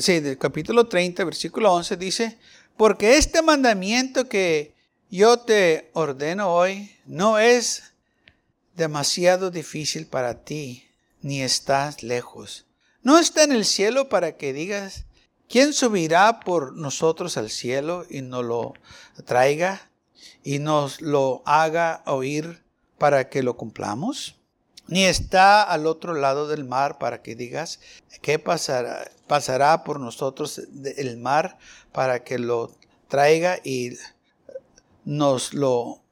sí, 0.00 0.20
del 0.20 0.38
capítulo 0.38 0.88
30, 0.88 1.24
versículo 1.24 1.72
11 1.72 1.96
dice, 1.96 2.38
porque 2.76 3.16
este 3.16 3.42
mandamiento 3.42 4.28
que 4.28 4.74
yo 5.10 5.38
te 5.38 5.90
ordeno 5.92 6.52
hoy 6.52 6.90
no 7.06 7.38
es 7.38 7.92
demasiado 8.74 9.50
difícil 9.50 10.06
para 10.06 10.44
ti, 10.44 10.88
ni 11.20 11.42
estás 11.42 12.02
lejos 12.02 12.66
no 13.02 13.18
está 13.18 13.44
en 13.44 13.52
el 13.52 13.64
cielo 13.64 14.08
para 14.08 14.36
que 14.36 14.52
digas, 14.52 15.04
¿quién 15.48 15.72
subirá 15.72 16.40
por 16.40 16.76
nosotros 16.76 17.36
al 17.36 17.50
cielo 17.50 18.04
y 18.08 18.20
nos 18.20 18.44
lo 18.44 18.74
traiga 19.24 19.90
y 20.42 20.58
nos 20.58 21.00
lo 21.00 21.42
haga 21.46 22.02
oír 22.06 22.62
para 22.98 23.30
que 23.30 23.42
lo 23.42 23.56
cumplamos? 23.56 24.36
Ni 24.90 25.04
está 25.04 25.62
al 25.62 25.86
otro 25.86 26.14
lado 26.14 26.48
del 26.48 26.64
mar 26.64 26.98
para 26.98 27.22
que 27.22 27.36
digas, 27.36 27.78
¿qué 28.22 28.40
pasará, 28.40 29.08
pasará 29.28 29.84
por 29.84 30.00
nosotros 30.00 30.60
el 30.96 31.16
mar 31.16 31.58
para 31.92 32.24
que 32.24 32.40
lo 32.40 32.72
traiga 33.06 33.60
y 33.62 33.92
nos 35.04 35.54
lo 35.54 36.02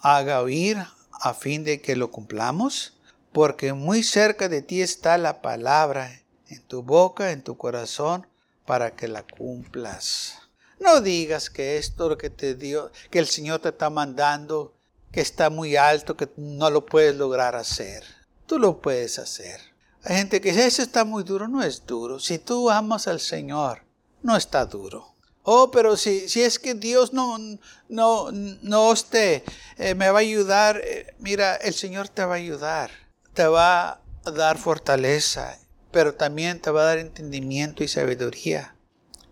haga 0.00 0.40
oír 0.40 0.78
a 1.12 1.34
fin 1.34 1.62
de 1.62 1.82
que 1.82 1.94
lo 1.94 2.10
cumplamos? 2.10 2.94
Porque 3.32 3.74
muy 3.74 4.02
cerca 4.02 4.48
de 4.48 4.62
ti 4.62 4.80
está 4.80 5.18
la 5.18 5.42
palabra 5.42 6.22
en 6.48 6.62
tu 6.62 6.82
boca, 6.82 7.32
en 7.32 7.42
tu 7.42 7.58
corazón, 7.58 8.26
para 8.64 8.96
que 8.96 9.08
la 9.08 9.24
cumplas. 9.24 10.38
No 10.80 11.02
digas 11.02 11.50
que 11.50 11.76
esto 11.76 12.16
que 12.16 12.30
te 12.30 12.54
dio, 12.54 12.90
que 13.10 13.18
el 13.18 13.26
Señor 13.26 13.60
te 13.60 13.68
está 13.68 13.90
mandando, 13.90 14.74
que 15.12 15.20
está 15.20 15.50
muy 15.50 15.76
alto, 15.76 16.16
que 16.16 16.30
no 16.36 16.70
lo 16.70 16.86
puedes 16.86 17.14
lograr 17.14 17.56
hacer. 17.56 18.21
Tú 18.52 18.58
lo 18.58 18.82
puedes 18.82 19.18
hacer. 19.18 19.58
Hay 20.04 20.16
gente 20.16 20.42
que 20.42 20.50
dice, 20.50 20.66
eso 20.66 20.82
está 20.82 21.06
muy 21.06 21.24
duro. 21.24 21.48
No 21.48 21.62
es 21.62 21.86
duro. 21.86 22.20
Si 22.20 22.38
tú 22.38 22.68
amas 22.68 23.08
al 23.08 23.18
Señor, 23.18 23.82
no 24.20 24.36
está 24.36 24.66
duro. 24.66 25.14
Oh, 25.42 25.70
pero 25.70 25.96
si, 25.96 26.28
si 26.28 26.42
es 26.42 26.58
que 26.58 26.74
Dios 26.74 27.14
no, 27.14 27.38
no, 27.88 28.30
no 28.30 28.94
eh, 29.14 29.94
me 29.96 30.10
va 30.10 30.18
a 30.18 30.20
ayudar, 30.20 30.82
eh, 30.84 31.14
mira, 31.18 31.56
el 31.56 31.72
Señor 31.72 32.10
te 32.10 32.26
va 32.26 32.34
a 32.34 32.36
ayudar. 32.36 32.90
Te 33.32 33.46
va 33.46 34.02
a 34.22 34.30
dar 34.30 34.58
fortaleza 34.58 35.58
pero 35.90 36.14
también 36.14 36.60
te 36.60 36.70
va 36.70 36.82
a 36.82 36.86
dar 36.88 36.98
entendimiento 36.98 37.82
y 37.82 37.88
sabiduría. 37.88 38.76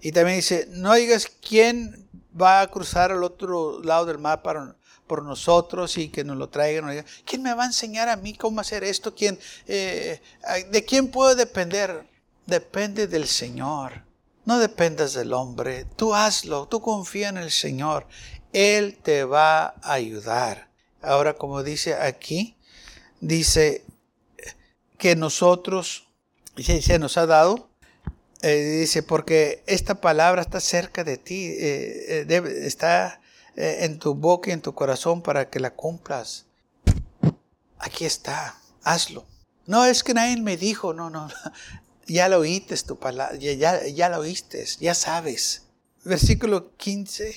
Y 0.00 0.12
también 0.12 0.38
dice, 0.38 0.66
no 0.70 0.94
digas 0.94 1.30
quién 1.46 2.08
va 2.40 2.62
a 2.62 2.68
cruzar 2.68 3.12
al 3.12 3.22
otro 3.22 3.82
lado 3.82 4.06
del 4.06 4.16
mar 4.16 4.40
para, 4.40 4.76
por 5.10 5.24
nosotros 5.24 5.98
y 5.98 6.08
que 6.08 6.22
nos 6.22 6.36
lo 6.36 6.50
traigan. 6.50 7.04
¿Quién 7.24 7.42
me 7.42 7.52
va 7.52 7.64
a 7.64 7.66
enseñar 7.66 8.08
a 8.08 8.14
mí 8.14 8.32
cómo 8.32 8.60
hacer 8.60 8.84
esto? 8.84 9.12
¿Quién, 9.12 9.36
eh, 9.66 10.20
¿De 10.70 10.84
quién 10.84 11.10
puedo 11.10 11.34
depender? 11.34 12.06
Depende 12.46 13.08
del 13.08 13.26
Señor. 13.26 14.04
No 14.44 14.60
dependas 14.60 15.14
del 15.14 15.32
hombre. 15.32 15.84
Tú 15.96 16.14
hazlo. 16.14 16.68
Tú 16.68 16.80
confía 16.80 17.30
en 17.30 17.38
el 17.38 17.50
Señor. 17.50 18.06
Él 18.52 18.98
te 19.02 19.24
va 19.24 19.74
a 19.82 19.94
ayudar. 19.94 20.70
Ahora, 21.02 21.34
como 21.34 21.64
dice 21.64 21.94
aquí, 21.94 22.56
dice 23.20 23.84
que 24.96 25.16
nosotros 25.16 26.06
se 26.56 26.98
nos 27.00 27.16
ha 27.16 27.26
dado, 27.26 27.68
eh, 28.42 28.78
dice, 28.78 29.02
porque 29.02 29.64
esta 29.66 30.00
palabra 30.00 30.40
está 30.40 30.60
cerca 30.60 31.02
de 31.02 31.16
ti, 31.16 31.52
eh, 31.58 32.26
está 32.64 33.20
en 33.60 33.98
tu 33.98 34.14
boca 34.14 34.50
y 34.50 34.52
en 34.52 34.62
tu 34.62 34.74
corazón 34.74 35.22
para 35.22 35.50
que 35.50 35.60
la 35.60 35.74
cumplas. 35.74 36.46
Aquí 37.78 38.04
está, 38.04 38.58
hazlo. 38.82 39.26
No 39.66 39.84
es 39.84 40.02
que 40.02 40.14
nadie 40.14 40.40
me 40.40 40.56
dijo, 40.56 40.94
no, 40.94 41.10
no, 41.10 41.28
ya 42.06 42.28
lo 42.28 42.38
oíste 42.38 42.76
tu 42.78 42.98
palabra, 42.98 43.36
ya, 43.36 43.52
ya, 43.52 43.86
ya 43.86 44.08
lo 44.08 44.18
oíste, 44.18 44.64
ya 44.80 44.94
sabes. 44.94 45.66
Versículo 46.04 46.76
15, 46.76 47.34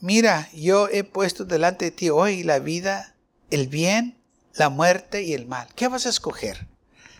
mira, 0.00 0.48
yo 0.52 0.88
he 0.88 1.04
puesto 1.04 1.44
delante 1.44 1.86
de 1.86 1.90
ti 1.90 2.10
hoy 2.10 2.42
la 2.42 2.58
vida, 2.58 3.14
el 3.50 3.68
bien, 3.68 4.18
la 4.54 4.70
muerte 4.70 5.22
y 5.22 5.34
el 5.34 5.46
mal. 5.46 5.68
¿Qué 5.74 5.88
vas 5.88 6.06
a 6.06 6.10
escoger? 6.10 6.66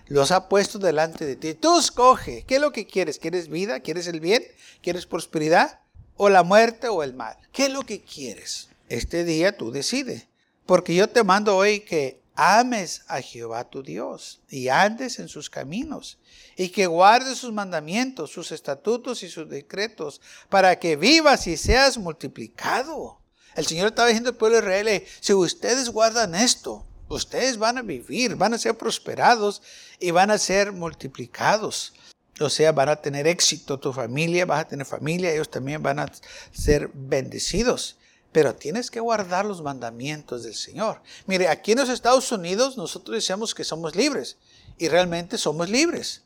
los 0.09 0.31
ha 0.31 0.49
puesto 0.49 0.79
delante 0.79 1.25
de 1.25 1.37
ti. 1.37 1.55
Tú 1.55 1.79
escoge, 1.79 2.45
¿qué 2.47 2.57
es 2.57 2.61
lo 2.61 2.73
que 2.73 2.87
quieres? 2.87 3.19
¿Quieres 3.19 3.49
vida? 3.49 3.81
¿Quieres 3.81 4.07
el 4.07 4.21
bien? 4.21 4.43
¿Quieres 4.83 5.07
prosperidad? 5.07 5.81
¿O 6.17 6.29
la 6.29 6.43
muerte 6.43 6.89
o 6.89 7.03
el 7.03 7.15
mal? 7.15 7.37
¿Qué 7.53 7.67
es 7.67 7.71
lo 7.71 7.83
que 7.83 8.01
quieres? 8.01 8.69
Este 8.89 9.25
día 9.25 9.57
tú 9.57 9.71
decides. 9.71 10.27
Porque 10.65 10.95
yo 10.95 11.09
te 11.09 11.23
mando 11.23 11.57
hoy 11.57 11.81
que 11.81 12.21
ames 12.35 13.03
a 13.09 13.21
Jehová 13.21 13.65
tu 13.65 13.83
Dios 13.83 14.41
y 14.49 14.69
andes 14.69 15.19
en 15.19 15.29
sus 15.29 15.49
caminos 15.49 16.19
y 16.57 16.69
que 16.71 16.87
guardes 16.87 17.39
sus 17.39 17.53
mandamientos, 17.53 18.31
sus 18.31 18.53
estatutos 18.53 19.23
y 19.23 19.29
sus 19.29 19.49
decretos 19.49 20.21
para 20.49 20.79
que 20.79 20.97
vivas 20.97 21.47
y 21.47 21.57
seas 21.57 21.99
multiplicado. 21.99 23.19
El 23.55 23.67
Señor 23.67 23.89
estaba 23.89 24.09
diciendo 24.09 24.31
al 24.31 24.37
pueblo 24.37 24.61
de 24.61 24.63
Israel, 24.63 25.05
si 25.21 25.33
ustedes 25.33 25.89
guardan 25.89 26.35
esto, 26.35 26.85
ustedes 27.09 27.59
van 27.59 27.79
a 27.79 27.83
vivir, 27.83 28.37
van 28.37 28.55
a 28.55 28.59
ser 28.59 28.77
prosperados 28.77 29.63
y 29.99 30.11
van 30.11 30.31
a 30.31 30.39
ser 30.39 30.73
multiplicados. 30.73 31.95
O 32.41 32.51
sea, 32.51 32.73
van 32.73 32.91
a 32.91 32.97
tener 32.97 33.27
éxito 33.27 33.79
tu 33.79 33.93
familia, 33.93 34.45
vas 34.45 34.61
a 34.61 34.69
tener 34.69 34.87
familia, 34.87 35.33
ellos 35.33 35.51
también 35.51 35.83
van 35.83 35.99
a 35.99 36.13
ser 36.53 36.91
bendecidos. 36.93 37.97
Pero 38.33 38.55
tienes 38.55 38.91
que 38.91 39.01
guardar 39.01 39.47
los 39.47 39.63
mandamientos 39.63 40.43
del 40.43 40.55
Señor. 40.55 41.01
Mire, 41.27 41.49
aquí 41.49 41.73
en 41.73 41.79
los 41.79 41.89
Estados 41.89 42.31
Unidos 42.33 42.77
nosotros 42.77 43.17
decimos 43.17 43.55
que 43.55 43.65
somos 43.65 43.97
libres 43.97 44.37
y 44.77 44.89
realmente 44.89 45.39
somos 45.39 45.71
libres. 45.71 46.23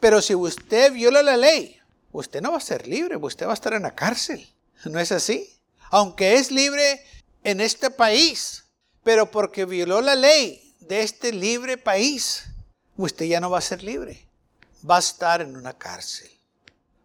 Pero 0.00 0.20
si 0.20 0.34
usted 0.34 0.92
viola 0.92 1.22
la 1.22 1.38
ley, 1.38 1.78
usted 2.12 2.42
no 2.42 2.52
va 2.52 2.58
a 2.58 2.60
ser 2.60 2.86
libre, 2.86 3.16
usted 3.16 3.46
va 3.46 3.52
a 3.52 3.54
estar 3.54 3.72
en 3.72 3.82
la 3.84 3.94
cárcel. 3.94 4.46
¿No 4.84 5.00
es 5.00 5.12
así? 5.12 5.58
Aunque 5.90 6.34
es 6.34 6.50
libre 6.50 7.02
en 7.42 7.62
este 7.62 7.90
país, 7.90 8.64
pero 9.02 9.30
porque 9.30 9.64
violó 9.64 10.02
la 10.02 10.14
ley 10.14 10.74
de 10.80 11.02
este 11.02 11.32
libre 11.32 11.78
país, 11.78 12.44
usted 12.96 13.24
ya 13.26 13.40
no 13.40 13.48
va 13.48 13.58
a 13.58 13.62
ser 13.62 13.82
libre. 13.82 14.23
Va 14.88 14.96
a 14.96 15.00
estar 15.00 15.40
en 15.40 15.56
una 15.56 15.78
cárcel. 15.78 16.30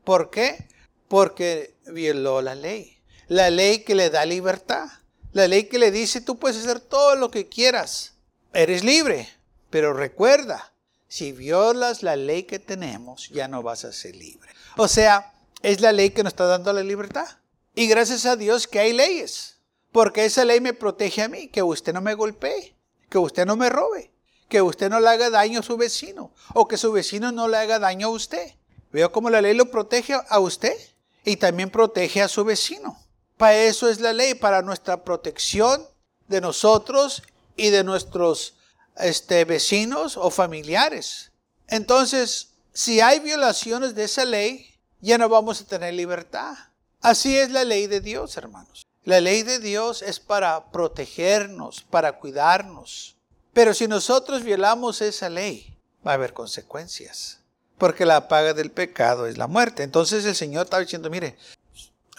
¿Por 0.04 0.30
qué? 0.30 0.68
Porque 1.08 1.76
violó 1.88 2.42
la 2.42 2.56
ley. 2.56 2.98
La 3.28 3.50
ley 3.50 3.84
que 3.84 3.96
le 3.96 4.10
da 4.10 4.26
libertad. 4.26 4.88
La 5.32 5.48
ley 5.48 5.66
que 5.66 5.80
le 5.80 5.92
dice 5.92 6.22
tú 6.22 6.38
puedes 6.38 6.58
hacer 6.58 6.80
todo 6.80 7.16
lo 7.16 7.32
que 7.32 7.48
quieras. 7.48 8.14
Eres 8.54 8.84
libre. 8.84 9.30
Pero 9.70 9.94
recuerda, 9.94 10.74
si 11.08 11.32
violas 11.32 12.04
la 12.04 12.16
ley 12.16 12.44
que 12.44 12.60
tenemos, 12.60 13.30
ya 13.30 13.48
no 13.48 13.62
vas 13.64 13.86
a 13.86 13.94
ser 13.94 14.16
libre. 14.16 14.50
O 14.78 14.88
sea, 14.88 15.34
es 15.62 15.82
la 15.82 15.92
ley 15.92 16.10
que 16.10 16.24
nos 16.24 16.34
está 16.34 16.46
dando 16.46 16.74
la 16.74 16.84
libertad. 16.84 17.28
Y 17.76 17.88
gracias 17.88 18.26
a 18.26 18.36
Dios 18.36 18.68
que 18.68 18.80
hay 18.80 18.94
leyes. 18.94 19.58
Porque 19.92 20.26
esa 20.26 20.46
ley 20.46 20.62
me 20.62 20.74
protege 20.74 21.24
a 21.24 21.28
mí, 21.28 21.48
que 21.48 21.64
usted 21.64 21.94
no 21.94 22.02
me 22.02 22.14
golpee, 22.14 22.76
que 23.10 23.18
usted 23.18 23.46
no 23.46 23.56
me 23.56 23.70
robe, 23.70 24.12
que 24.50 24.62
usted 24.62 24.90
no 24.90 25.00
le 25.00 25.08
haga 25.08 25.30
daño 25.30 25.60
a 25.60 25.64
su 25.64 25.78
vecino 25.78 26.34
o 26.54 26.68
que 26.68 26.78
su 26.78 26.92
vecino 26.92 27.32
no 27.32 27.48
le 27.48 27.58
haga 27.58 27.80
daño 27.80 28.08
a 28.08 28.12
usted. 28.12 28.56
Veo 28.92 29.12
cómo 29.12 29.30
la 29.30 29.42
ley 29.42 29.54
lo 29.54 29.70
protege 29.70 30.16
a 30.28 30.40
usted 30.40 30.76
y 31.24 31.38
también 31.38 31.70
protege 31.70 32.22
a 32.22 32.28
su 32.28 32.44
vecino. 32.44 33.00
Para 33.38 33.56
eso 33.56 33.88
es 33.88 34.02
la 34.02 34.12
ley, 34.12 34.34
para 34.34 34.62
nuestra 34.64 35.04
protección 35.04 35.88
de 36.28 36.42
nosotros 36.42 37.24
y 37.56 37.70
de 37.70 37.84
nuestros 37.84 38.56
este, 38.98 39.46
vecinos 39.46 40.18
o 40.18 40.32
familiares. 40.32 41.32
Entonces, 41.68 42.50
si 42.74 43.00
hay 43.00 43.20
violaciones 43.20 43.94
de 43.96 44.06
esa 44.06 44.26
ley, 44.26 44.76
ya 45.00 45.18
no 45.18 45.30
vamos 45.30 45.62
a 45.62 45.66
tener 45.66 45.94
libertad. 45.94 46.56
Así 47.02 47.38
es 47.38 47.52
la 47.52 47.64
ley 47.64 47.88
de 47.88 48.02
Dios, 48.02 48.36
hermanos. 48.36 48.86
La 49.04 49.22
ley 49.22 49.44
de 49.44 49.60
Dios 49.60 50.02
es 50.02 50.20
para 50.20 50.72
protegernos, 50.72 51.82
para 51.82 52.20
cuidarnos. 52.20 53.16
Pero 53.54 53.74
si 53.74 53.88
nosotros 53.88 54.44
violamos 54.44 55.02
esa 55.02 55.30
ley, 55.30 55.78
va 56.06 56.12
a 56.12 56.16
haber 56.16 56.34
consecuencias. 56.34 57.40
Porque 57.78 58.06
la 58.06 58.28
paga 58.28 58.54
del 58.54 58.72
pecado 58.72 59.26
es 59.26 59.38
la 59.38 59.48
muerte. 59.48 59.84
Entonces 59.84 60.26
el 60.26 60.36
Señor 60.36 60.66
está 60.66 60.80
diciendo, 60.80 61.10
mire, 61.10 61.38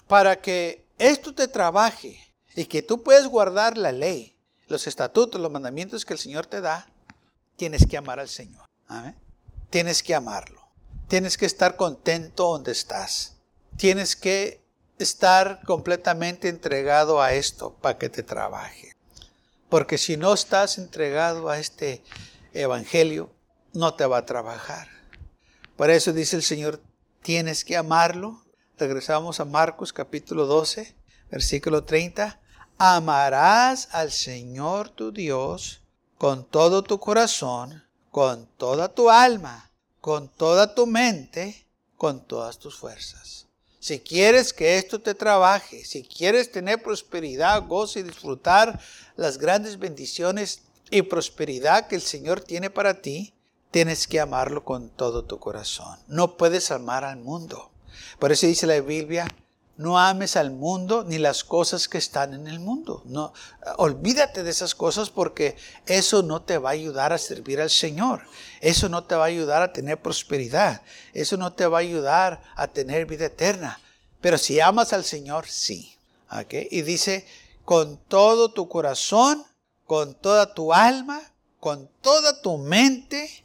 para 0.06 0.40
que 0.40 0.84
esto 0.98 1.34
te 1.34 1.48
trabaje 1.48 2.18
y 2.54 2.64
que 2.64 2.82
tú 2.82 3.02
puedas 3.02 3.26
guardar 3.26 3.76
la 3.78 3.92
ley, 3.92 4.36
los 4.68 4.86
estatutos, 4.86 5.40
los 5.40 5.50
mandamientos 5.50 6.04
que 6.04 6.14
el 6.14 6.18
Señor 6.18 6.46
te 6.46 6.60
da, 6.60 6.88
tienes 7.56 7.86
que 7.86 7.96
amar 7.96 8.20
al 8.20 8.28
Señor. 8.28 8.66
Tienes 9.68 10.02
que 10.02 10.14
amarlo. 10.14 10.60
Tienes 11.08 11.36
que 11.36 11.46
estar 11.46 11.76
contento 11.76 12.44
donde 12.48 12.72
estás. 12.72 13.36
Tienes 13.76 14.16
que 14.16 14.60
estar 14.98 15.60
completamente 15.64 16.48
entregado 16.48 17.22
a 17.22 17.32
esto 17.32 17.74
para 17.80 17.98
que 17.98 18.08
te 18.08 18.22
trabaje. 18.22 18.92
Porque 19.70 19.98
si 19.98 20.16
no 20.16 20.34
estás 20.34 20.78
entregado 20.78 21.48
a 21.48 21.58
este 21.58 22.02
evangelio, 22.52 23.30
no 23.72 23.94
te 23.94 24.04
va 24.04 24.18
a 24.18 24.26
trabajar. 24.26 24.88
Por 25.76 25.90
eso 25.90 26.12
dice 26.12 26.34
el 26.34 26.42
Señor, 26.42 26.82
tienes 27.22 27.64
que 27.64 27.76
amarlo. 27.76 28.42
Regresamos 28.76 29.38
a 29.38 29.44
Marcos 29.44 29.92
capítulo 29.92 30.46
12, 30.46 30.96
versículo 31.30 31.84
30. 31.84 32.40
Amarás 32.78 33.88
al 33.92 34.10
Señor 34.10 34.88
tu 34.88 35.12
Dios 35.12 35.82
con 36.18 36.44
todo 36.44 36.82
tu 36.82 36.98
corazón, 36.98 37.84
con 38.10 38.46
toda 38.56 38.92
tu 38.92 39.08
alma, 39.08 39.70
con 40.00 40.28
toda 40.28 40.74
tu 40.74 40.86
mente, 40.88 41.68
con 41.96 42.26
todas 42.26 42.58
tus 42.58 42.76
fuerzas. 42.76 43.46
Si 43.80 43.98
quieres 43.98 44.52
que 44.52 44.76
esto 44.76 45.00
te 45.00 45.14
trabaje, 45.14 45.86
si 45.86 46.02
quieres 46.02 46.52
tener 46.52 46.82
prosperidad, 46.82 47.66
gozo 47.66 47.98
y 47.98 48.02
disfrutar 48.02 48.78
las 49.16 49.38
grandes 49.38 49.78
bendiciones 49.78 50.60
y 50.90 51.00
prosperidad 51.02 51.86
que 51.88 51.96
el 51.96 52.02
Señor 52.02 52.42
tiene 52.42 52.68
para 52.68 53.00
ti, 53.00 53.32
tienes 53.70 54.06
que 54.06 54.20
amarlo 54.20 54.64
con 54.64 54.90
todo 54.90 55.24
tu 55.24 55.38
corazón. 55.38 55.98
No 56.08 56.36
puedes 56.36 56.70
amar 56.70 57.04
al 57.04 57.20
mundo. 57.20 57.70
Por 58.18 58.32
eso 58.32 58.46
dice 58.46 58.66
la 58.66 58.80
Biblia, 58.80 59.26
no 59.80 59.98
ames 59.98 60.36
al 60.36 60.50
mundo 60.50 61.04
ni 61.04 61.16
las 61.16 61.42
cosas 61.42 61.88
que 61.88 61.96
están 61.96 62.34
en 62.34 62.46
el 62.46 62.60
mundo. 62.60 63.02
No, 63.06 63.32
olvídate 63.78 64.42
de 64.42 64.50
esas 64.50 64.74
cosas 64.74 65.08
porque 65.08 65.56
eso 65.86 66.22
no 66.22 66.42
te 66.42 66.58
va 66.58 66.68
a 66.68 66.72
ayudar 66.72 67.14
a 67.14 67.18
servir 67.18 67.62
al 67.62 67.70
Señor. 67.70 68.20
Eso 68.60 68.90
no 68.90 69.04
te 69.04 69.14
va 69.14 69.24
a 69.24 69.28
ayudar 69.28 69.62
a 69.62 69.72
tener 69.72 70.02
prosperidad. 70.02 70.82
Eso 71.14 71.38
no 71.38 71.54
te 71.54 71.66
va 71.66 71.78
a 71.78 71.80
ayudar 71.80 72.42
a 72.56 72.66
tener 72.66 73.06
vida 73.06 73.24
eterna. 73.24 73.80
Pero 74.20 74.36
si 74.36 74.60
amas 74.60 74.92
al 74.92 75.02
Señor, 75.02 75.46
sí. 75.48 75.96
Y 76.70 76.82
dice, 76.82 77.26
con 77.64 77.96
todo 77.96 78.52
tu 78.52 78.68
corazón, 78.68 79.42
con 79.86 80.12
toda 80.14 80.52
tu 80.52 80.74
alma, 80.74 81.22
con 81.58 81.88
toda 82.02 82.42
tu 82.42 82.58
mente. 82.58 83.44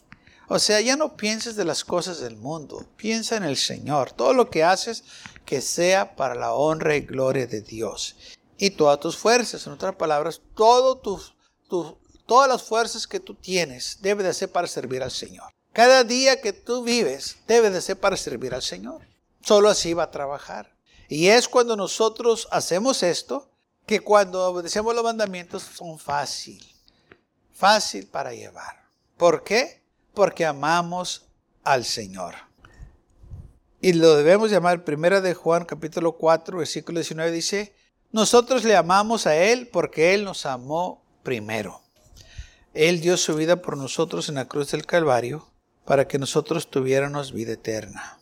O 0.50 0.60
sea, 0.60 0.82
ya 0.82 0.98
no 0.98 1.16
pienses 1.16 1.56
de 1.56 1.64
las 1.64 1.86
cosas 1.86 2.20
del 2.20 2.36
mundo. 2.36 2.86
Piensa 2.98 3.38
en 3.38 3.46
el 3.46 3.56
Señor. 3.56 4.12
Todo 4.12 4.34
lo 4.34 4.50
que 4.50 4.66
haces, 4.66 5.06
que 5.46 5.62
sea 5.62 6.16
para 6.16 6.36
la 6.36 6.54
honra 6.54 6.96
y 6.96 7.02
gloria 7.02 7.48
de 7.48 7.62
Dios. 7.62 8.16
Y 8.58 8.72
todas 8.72 9.00
tus 9.00 9.18
fuerzas, 9.18 9.66
en 9.68 9.74
otras 9.74 9.96
palabras, 9.96 10.42
todo 10.56 10.98
tus, 10.98 11.36
todas 12.26 12.50
las 12.50 12.64
fuerzas 12.64 13.08
que 13.08 13.20
tú 13.20 13.36
tienes 13.36 14.00
debe 14.02 14.24
de 14.24 14.34
ser 14.34 14.52
para 14.52 14.68
servir 14.68 15.04
al 15.04 15.12
Señor. 15.12 15.52
Cada 15.74 16.04
día 16.04 16.42
que 16.42 16.54
tú 16.54 16.84
vives 16.84 17.38
debe 17.48 17.70
de 17.70 17.82
ser 17.82 18.00
para 18.00 18.18
servir 18.18 18.54
al 18.54 18.62
Señor. 18.62 19.06
Solo 19.42 19.70
así 19.70 19.94
va 19.94 20.04
a 20.04 20.12
trabajar. 20.12 20.76
Y 21.10 21.28
es 21.28 21.48
cuando 21.48 21.76
nosotros 21.76 22.48
hacemos 22.52 23.04
esto 23.04 23.52
que 23.86 24.00
cuando 24.00 24.44
obedecemos 24.46 24.96
los 24.96 25.04
mandamientos 25.04 25.64
son 25.64 26.00
fácil, 26.00 26.66
fácil 27.54 28.08
para 28.08 28.34
llevar. 28.34 28.86
¿Por 29.18 29.44
qué? 29.44 29.84
Porque 30.14 30.46
amamos 30.46 31.26
al 31.64 31.86
Señor. 31.86 32.36
Y 33.86 33.94
lo 33.94 34.16
debemos 34.16 34.50
llamar 34.50 34.84
Primera 34.84 35.22
de 35.22 35.36
Juan 35.36 35.64
capítulo 35.64 36.14
4 36.14 36.58
versículo 36.58 36.98
19 36.98 37.32
dice, 37.32 37.76
nosotros 38.12 38.64
le 38.64 38.76
amamos 38.76 39.28
a 39.28 39.36
Él 39.36 39.68
porque 39.68 40.16
Él 40.16 40.24
nos 40.24 40.48
amó 40.48 41.06
primero. 41.22 41.84
Él 42.74 43.00
dio 43.00 43.16
su 43.16 43.36
vida 43.36 43.62
por 43.62 43.78
nosotros 43.78 44.28
en 44.28 44.34
la 44.34 44.48
cruz 44.48 44.72
del 44.72 44.88
Calvario 44.88 45.48
para 45.86 46.08
que 46.08 46.18
nosotros 46.18 46.72
tuviéramos 46.72 47.32
vida 47.32 47.52
eterna. 47.52 48.18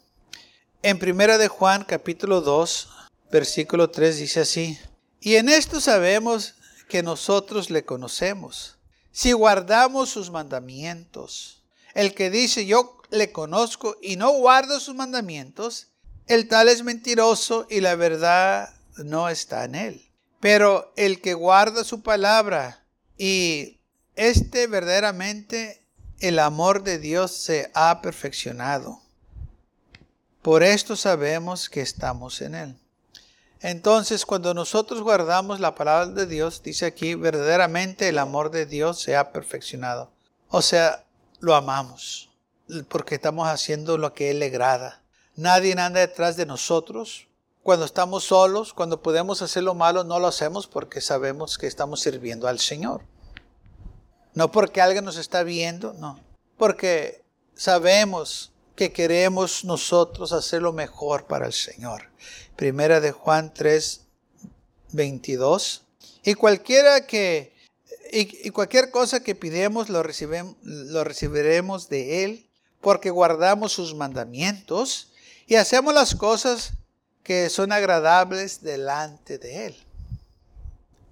En 0.82 0.99
Primera 0.99 1.38
de 1.38 1.47
Juan 1.47 1.86
capítulo 1.86 2.41
2 2.41 2.89
versículo 3.32 3.89
3 3.89 4.17
dice 4.17 4.41
así, 4.41 4.78
y 5.21 5.36
en 5.36 5.47
esto 5.47 5.80
sabemos 5.80 6.56
que 6.89 7.04
nosotros 7.04 7.69
le 7.69 7.86
conocemos, 7.86 8.80
si 9.13 9.32
guardamos 9.32 10.10
sus 10.10 10.30
mandamientos. 10.30 11.63
El 11.93 12.13
que 12.13 12.30
dice 12.30 12.65
yo 12.65 12.97
le 13.13 13.32
conozco 13.32 13.97
y 14.02 14.15
no 14.15 14.32
guardo 14.32 14.80
sus 14.80 14.95
mandamientos, 14.95 15.88
el 16.28 16.47
tal 16.47 16.67
es 16.67 16.84
mentiroso 16.84 17.67
y 17.69 17.80
la 17.80 17.95
verdad 17.95 18.73
no 18.97 19.30
está 19.30 19.65
en 19.65 19.76
él. 19.76 20.10
Pero 20.39 20.91
el 20.97 21.21
que 21.21 21.34
guarda 21.34 21.84
su 21.84 22.02
palabra 22.02 22.84
y 23.17 23.80
este 24.15 24.67
verdaderamente 24.67 25.86
el 26.19 26.39
amor 26.39 26.84
de 26.84 26.99
Dios 26.99 27.32
se 27.32 27.71
ha 27.73 28.02
perfeccionado. 28.02 29.02
Por 30.41 30.63
esto 30.63 30.95
sabemos 30.95 31.69
que 31.69 31.82
estamos 31.82 32.41
en 32.41 32.56
él. 32.56 32.80
Entonces, 33.62 34.26
cuando 34.26 34.54
nosotros 34.54 35.02
guardamos 35.02 35.62
la 35.62 35.73
palabra 35.73 36.08
de 36.08 36.26
Dios, 36.26 36.62
dice 36.63 36.86
aquí, 36.86 37.15
verdaderamente 37.15 38.10
el 38.10 38.17
amor 38.17 38.52
de 38.52 38.65
Dios 38.65 38.99
se 38.99 39.15
ha 39.15 39.32
perfeccionado. 39.32 40.12
O 40.49 40.62
sea, 40.62 41.06
lo 41.39 41.56
amamos 41.56 42.32
porque 42.88 43.15
estamos 43.15 43.47
haciendo 43.47 43.97
lo 43.97 44.13
que 44.13 44.31
Él 44.31 44.39
le 44.39 44.47
agrada. 44.47 45.01
Nadie 45.36 45.73
anda 45.73 45.99
detrás 45.99 46.38
de 46.38 46.45
nosotros. 46.45 47.27
Cuando 47.63 47.86
estamos 47.86 48.25
solos, 48.25 48.73
cuando 48.73 49.01
podemos 49.01 49.41
hacer 49.41 49.63
lo 49.63 49.73
malo, 49.73 50.03
no 50.03 50.19
lo 50.19 50.27
hacemos 50.27 50.67
porque 50.67 51.01
sabemos 51.01 51.57
que 51.57 51.67
estamos 51.67 52.01
sirviendo 52.01 52.47
al 52.47 52.59
Señor. 52.59 53.01
No 54.33 54.51
porque 54.51 54.81
alguien 54.81 55.05
nos 55.05 55.17
está 55.17 55.43
viendo, 55.43 55.93
no. 55.93 56.19
Porque 56.57 57.23
sabemos 57.55 58.51
que 58.75 58.91
queremos 58.91 59.63
nosotros 59.63 60.33
hacer 60.33 60.62
lo 60.62 60.73
mejor 60.73 61.25
para 61.25 61.45
el 61.45 61.53
Señor. 61.53 62.09
Primera 62.55 62.99
de 62.99 63.12
Juan 63.12 63.53
3, 63.53 64.01
22. 64.91 65.83
Y 66.23 66.33
cualquiera 66.33 67.05
que 67.05 67.53
y, 68.13 68.51
cualquier 68.51 68.91
cosa 68.91 69.23
que 69.23 69.33
pidemos 69.33 69.89
lo, 69.89 70.03
lo 70.62 71.03
recibiremos 71.03 71.89
de 71.89 72.23
Él 72.23 72.49
porque 72.83 73.09
guardamos 73.09 73.71
sus 73.71 73.95
mandamientos 73.95 75.13
y 75.47 75.55
hacemos 75.55 75.93
las 75.93 76.13
cosas 76.13 76.73
que 77.23 77.49
son 77.49 77.71
agradables 77.71 78.61
delante 78.61 79.37
de 79.37 79.67
Él. 79.67 79.75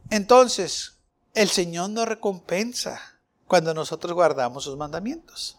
Entonces, 0.09 0.97
el 1.33 1.49
Señor 1.49 1.89
nos 1.89 2.09
recompensa 2.09 3.01
cuando 3.47 3.73
nosotros 3.73 4.13
guardamos 4.13 4.65
sus 4.65 4.77
mandamientos. 4.77 5.57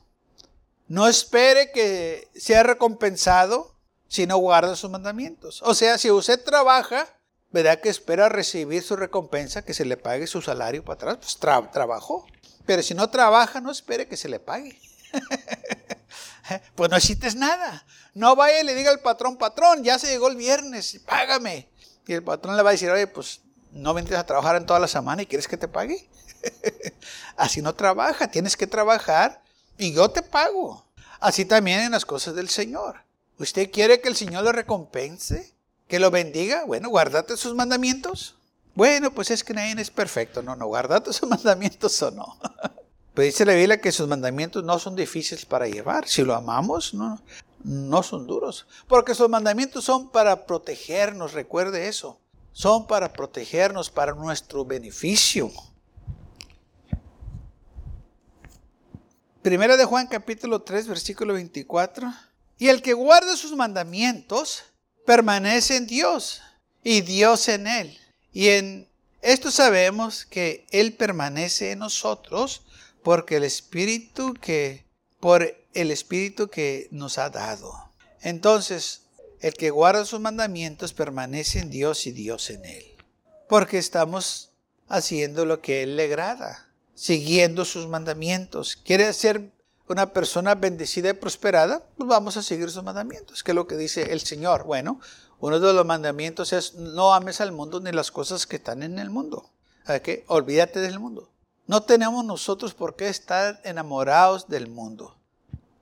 no 0.87 1.09
espere 1.09 1.73
que 1.73 2.29
sea 2.35 2.63
recompensado 2.63 3.75
si 4.09 4.27
no 4.27 4.37
guarda 4.37 4.77
sus 4.77 4.91
mandamientos. 4.91 5.63
O 5.65 5.73
sea, 5.73 5.97
si 5.97 6.11
usted 6.11 6.45
trabaja, 6.45 7.09
¿verdad 7.51 7.81
que 7.81 7.89
espera 7.89 8.29
recibir 8.29 8.83
su 8.83 8.97
recompensa, 8.97 9.65
que 9.65 9.73
se 9.73 9.87
le 9.87 9.97
pague 9.97 10.27
su 10.27 10.43
salario 10.43 10.85
para 10.85 10.95
atrás? 10.97 11.19
Pues 11.21 11.39
trabajó. 11.73 12.27
Pero 12.67 12.83
si 12.83 12.93
no 12.93 13.09
trabaja, 13.09 13.63
no 13.63 13.71
espere 13.71 14.07
que 14.07 14.19
se 14.19 14.29
le 14.29 14.39
pague. 14.39 14.79
pues 16.75 16.91
no 16.91 16.97
necesites 16.97 17.35
nada. 17.35 17.85
No 18.15 18.37
vaya 18.37 18.61
y 18.61 18.65
le 18.65 18.75
diga 18.75 18.91
al 18.91 19.01
patrón, 19.01 19.37
patrón, 19.37 19.83
ya 19.83 19.99
se 19.99 20.09
llegó 20.09 20.29
el 20.29 20.37
viernes, 20.37 21.01
págame. 21.07 21.69
Y 22.07 22.13
el 22.13 22.23
patrón 22.23 22.57
le 22.57 22.63
va 22.63 22.71
a 22.71 22.73
decir, 22.73 22.91
oye, 22.91 23.07
pues 23.07 23.41
no 23.73 23.95
vendrías 23.95 24.21
a 24.21 24.27
trabajar 24.27 24.57
en 24.57 24.67
toda 24.67 24.79
la 24.79 24.89
semana 24.89 25.23
y 25.23 25.27
quieres 25.27 25.49
que 25.49 25.57
te 25.57 25.69
pague. 25.69 26.09
Así 27.37 27.63
no 27.63 27.75
trabaja, 27.75 28.31
tienes 28.31 28.57
que 28.57 28.67
trabajar 28.67 29.43
y 29.79 29.93
yo 29.93 30.11
te 30.11 30.23
pago. 30.23 30.85
Así 31.21 31.45
también 31.45 31.81
en 31.81 31.93
las 31.93 32.05
cosas 32.05 32.35
del 32.35 32.49
Señor. 32.49 33.05
¿Usted 33.39 33.71
quiere 33.71 34.01
que 34.01 34.09
el 34.09 34.17
Señor 34.17 34.45
le 34.45 34.53
recompense? 34.53 35.55
¿Que 35.89 35.99
lo 35.99 36.11
bendiga? 36.11 36.65
Bueno, 36.65 36.89
guardate 36.89 37.37
sus 37.37 37.55
mandamientos. 37.55 38.37
Bueno, 38.75 39.13
pues 39.13 39.31
es 39.31 39.45
que 39.45 39.55
nadie 39.55 39.81
es 39.81 39.91
perfecto. 39.91 40.43
No, 40.43 40.57
no, 40.57 40.67
guardate 40.67 41.13
sus 41.13 41.29
mandamientos 41.29 42.01
o 42.03 42.11
no. 42.11 42.39
Pues 43.15 43.27
dice 43.27 43.45
la 43.45 43.55
Biblia 43.55 43.81
que 43.81 43.93
sus 43.93 44.09
mandamientos 44.09 44.65
no 44.65 44.79
son 44.79 44.97
difíciles 44.97 45.45
para 45.45 45.69
llevar. 45.69 46.09
Si 46.09 46.23
lo 46.23 46.35
amamos, 46.35 46.95
no, 46.95 47.21
no 47.63 48.03
son 48.03 48.27
duros. 48.27 48.67
Porque 48.89 49.15
sus 49.15 49.29
mandamientos 49.29 49.85
son 49.85 50.11
para 50.11 50.47
protegernos, 50.47 51.33
recuerde 51.33 51.89
eso. 51.89 52.19
Son 52.53 52.87
para 52.87 53.13
protegernos, 53.13 53.91
para 53.91 54.15
nuestro 54.15 54.65
beneficio. 54.65 55.51
Primera 59.43 59.77
de 59.77 59.85
Juan 59.85 60.07
capítulo 60.07 60.63
3, 60.63 60.87
versículo 60.87 61.35
24. 61.35 62.13
Y 62.59 62.69
el 62.69 62.81
que 62.81 62.95
guarda 62.95 63.37
sus 63.37 63.55
mandamientos 63.55 64.65
permanece 65.05 65.77
en 65.77 65.87
Dios 65.87 66.41
y 66.83 67.03
Dios 67.03 67.49
en 67.49 67.67
él. 67.67 67.99
Y 68.33 68.49
en 68.49 68.89
esto 69.21 69.51
sabemos 69.51 70.25
que 70.25 70.67
Él 70.71 70.95
permanece 70.95 71.73
en 71.73 71.81
nosotros 71.81 72.63
porque 73.03 73.37
el 73.37 73.45
Espíritu 73.45 74.35
que, 74.35 74.85
por 75.21 75.55
el 75.75 75.91
Espíritu 75.91 76.49
que 76.49 76.89
nos 76.91 77.19
ha 77.19 77.31
dado. 77.31 77.73
Entonces, 78.21 79.03
el 79.41 79.55
que 79.55 79.71
guarda 79.71 80.05
sus 80.05 80.21
mandamientos 80.21 80.93
permanece 80.93 81.59
en 81.59 81.71
Dios 81.71 82.07
y 82.07 82.13
Dios 82.13 82.51
en 82.51 82.65
él. 82.65 82.85
Porque 83.49 83.79
estamos 83.79 84.51
haciendo 84.89 85.45
lo 85.45 85.61
que 85.61 85.83
Él 85.83 85.97
le 85.97 86.05
agrada, 86.05 86.69
siguiendo 86.95 87.65
sus 87.65 87.89
mandamientos. 87.89 88.77
¿Quiere 88.77 89.13
ser 89.13 89.51
una 89.89 90.13
persona 90.13 90.55
bendecida 90.55 91.11
y 91.11 91.15
prosperada? 91.15 91.83
Pues 91.97 92.09
vamos 92.09 92.37
a 92.37 92.43
seguir 92.43 92.71
sus 92.71 92.85
mandamientos, 92.85 93.43
que 93.43 93.51
es 93.51 93.55
lo 93.55 93.67
que 93.67 93.77
dice 93.77 94.13
el 94.13 94.21
Señor. 94.21 94.65
Bueno, 94.65 95.01
uno 95.41 95.59
de 95.59 95.73
los 95.73 95.85
mandamientos 95.85 96.53
es 96.53 96.75
no 96.75 97.13
ames 97.13 97.41
al 97.41 97.53
mundo 97.53 97.81
ni 97.81 97.91
las 97.91 98.13
cosas 98.13 98.47
que 98.47 98.57
están 98.57 98.83
en 98.83 98.99
el 98.99 99.11
mundo. 99.11 99.51
¿Qué? 100.05 100.25
Olvídate 100.29 100.79
del 100.79 101.01
mundo. 101.01 101.32
No 101.67 101.83
tenemos 101.83 102.25
nosotros 102.25 102.75
por 102.75 102.97
qué 102.97 103.09
estar 103.09 103.61
enamorados 103.65 104.49
del 104.49 104.69
mundo. 104.69 105.17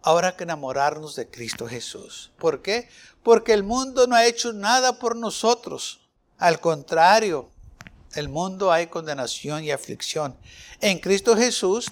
Ahora 0.03 0.37
que 0.37 0.45
enamorarnos 0.45 1.17
de 1.17 1.29
Cristo 1.29 1.67
Jesús. 1.67 2.33
¿Por 2.39 2.63
qué? 2.63 2.89
Porque 3.23 3.53
el 3.53 3.63
mundo 3.63 4.07
no 4.07 4.15
ha 4.15 4.27
hecho 4.27 4.53
nada 4.53 4.99
por 4.99 5.17
nosotros. 5.17 6.01
Al 6.39 6.61
contrario, 6.61 7.51
el 8.15 8.29
mundo 8.29 8.73
hay 8.73 8.89
condenación 8.89 9.65
y 9.65 9.71
aflicción. 9.71 10.37
En 10.81 10.99
Cristo 10.99 11.37
Jesús, 11.37 11.91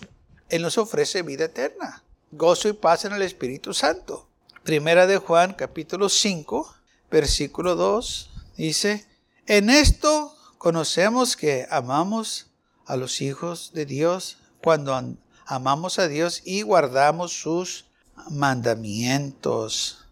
Él 0.49 0.63
nos 0.63 0.79
ofrece 0.79 1.23
vida 1.23 1.45
eterna, 1.45 2.03
gozo 2.31 2.69
y 2.69 2.73
paz 2.73 3.05
en 3.05 3.13
el 3.13 3.23
Espíritu 3.23 3.75
Santo. 3.75 4.27
Primera 4.65 5.07
de 5.07 5.19
Juan, 5.19 5.55
capítulo 5.55 6.09
5, 6.09 6.75
versículo 7.11 7.75
2, 7.75 8.31
dice, 8.57 9.07
en 9.47 9.71
esto 9.71 10.35
conocemos 10.59 11.37
que 11.37 11.67
amamos 11.71 12.47
a 12.89 12.97
los 12.97 13.21
hijos 13.21 13.71
de 13.75 13.85
Dios 13.85 14.39
cuando 14.63 14.99
amamos 15.47 15.99
a 15.99 16.09
Dios 16.09 16.43
y 16.45 16.63
guardamos 16.63 17.33
sus 17.33 17.85
mandamientos. 18.31 20.07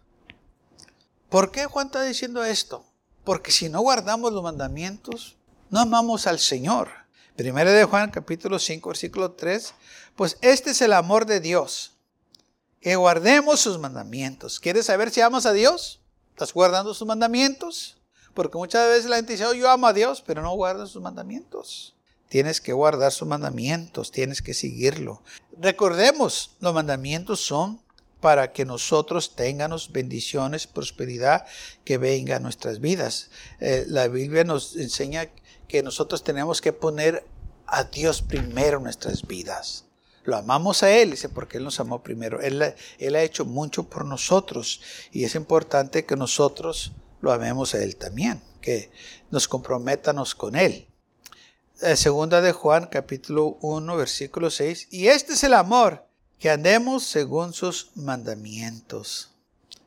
¿Por 1.27 1.51
qué 1.51 1.65
Juan 1.65 1.87
está 1.87 2.03
diciendo 2.03 2.45
esto? 2.45 2.85
Porque 3.23 3.51
si 3.51 3.67
no 3.67 3.81
guardamos 3.81 4.31
los 4.31 4.43
mandamientos, 4.43 5.35
no 5.71 5.79
amamos 5.79 6.27
al 6.27 6.39
Señor. 6.39 6.89
Primera 7.35 7.71
de 7.71 7.83
Juan 7.83 8.11
capítulo 8.11 8.59
5 8.59 8.89
versículo 8.89 9.31
3, 9.31 9.73
pues 10.15 10.37
este 10.41 10.69
es 10.71 10.81
el 10.81 10.93
amor 10.93 11.25
de 11.25 11.39
Dios, 11.39 11.97
que 12.79 12.95
guardemos 12.95 13.59
sus 13.59 13.79
mandamientos. 13.79 14.59
¿Quieres 14.59 14.85
saber 14.85 15.09
si 15.09 15.21
amas 15.21 15.47
a 15.47 15.53
Dios? 15.53 15.99
¿Estás 16.29 16.53
guardando 16.53 16.93
sus 16.93 17.07
mandamientos? 17.07 17.97
Porque 18.35 18.57
muchas 18.57 18.87
veces 18.87 19.09
la 19.09 19.15
gente 19.15 19.33
dice, 19.33 19.47
oh, 19.47 19.53
yo 19.53 19.69
amo 19.69 19.87
a 19.87 19.93
Dios, 19.93 20.23
pero 20.25 20.43
no 20.43 20.53
guarda 20.55 20.85
sus 20.85 21.01
mandamientos. 21.01 21.96
Tienes 22.29 22.61
que 22.61 22.73
guardar 22.73 23.11
sus 23.11 23.27
mandamientos, 23.27 24.11
tienes 24.11 24.41
que 24.41 24.53
seguirlo. 24.53 25.21
Recordemos, 25.59 26.51
los 26.59 26.73
mandamientos 26.73 27.39
son 27.39 27.81
para 28.19 28.51
que 28.51 28.65
nosotros 28.65 29.35
tengamos 29.35 29.91
bendiciones, 29.91 30.67
prosperidad 30.67 31.45
que 31.83 31.97
venga 31.97 32.37
a 32.37 32.39
nuestras 32.39 32.79
vidas. 32.79 33.29
Eh, 33.59 33.85
la 33.87 34.07
Biblia 34.07 34.43
nos 34.43 34.75
enseña 34.75 35.29
que 35.67 35.83
nosotros 35.83 36.23
tenemos 36.23 36.61
que 36.61 36.73
poner 36.73 37.25
a 37.67 37.83
Dios 37.83 38.21
primero 38.21 38.77
en 38.77 38.83
nuestras 38.83 39.25
vidas. 39.27 39.85
Lo 40.23 40.35
amamos 40.35 40.83
a 40.83 40.91
Él, 40.91 41.11
dice, 41.11 41.29
porque 41.29 41.57
Él 41.57 41.63
nos 41.63 41.79
amó 41.79 42.03
primero. 42.03 42.41
Él, 42.41 42.73
él 42.99 43.15
ha 43.15 43.23
hecho 43.23 43.45
mucho 43.45 43.83
por 43.83 44.03
nosotros 44.03 44.81
y 45.11 45.23
es 45.23 45.35
importante 45.35 46.05
que 46.05 46.15
nosotros 46.15 46.91
lo 47.21 47.31
amemos 47.31 47.73
a 47.75 47.83
Él 47.83 47.95
también, 47.95 48.41
que 48.61 48.91
nos 49.31 49.47
comprometamos 49.47 50.35
con 50.35 50.55
Él. 50.55 50.86
Eh, 51.79 51.95
segunda 51.95 52.41
de 52.41 52.53
Juan 52.53 52.87
capítulo 52.87 53.59
1 53.61 53.95
versículo 53.97 54.49
6. 54.49 54.87
Y 54.89 55.09
este 55.09 55.33
es 55.33 55.43
el 55.43 55.53
amor, 55.53 56.07
que 56.39 56.49
andemos 56.49 57.03
según 57.03 57.53
sus 57.53 57.91
mandamientos. 57.93 59.29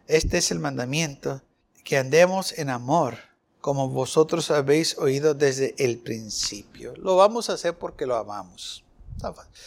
Este 0.06 0.38
es 0.38 0.52
el 0.52 0.60
mandamiento, 0.60 1.42
que 1.82 1.98
andemos 1.98 2.56
en 2.56 2.70
amor, 2.70 3.18
como 3.60 3.88
vosotros 3.88 4.52
habéis 4.52 4.98
oído 4.98 5.34
desde 5.34 5.74
el 5.78 5.98
principio. 5.98 6.94
Lo 6.96 7.16
vamos 7.16 7.50
a 7.50 7.54
hacer 7.54 7.74
porque 7.74 8.06
lo 8.06 8.14
amamos. 8.14 8.84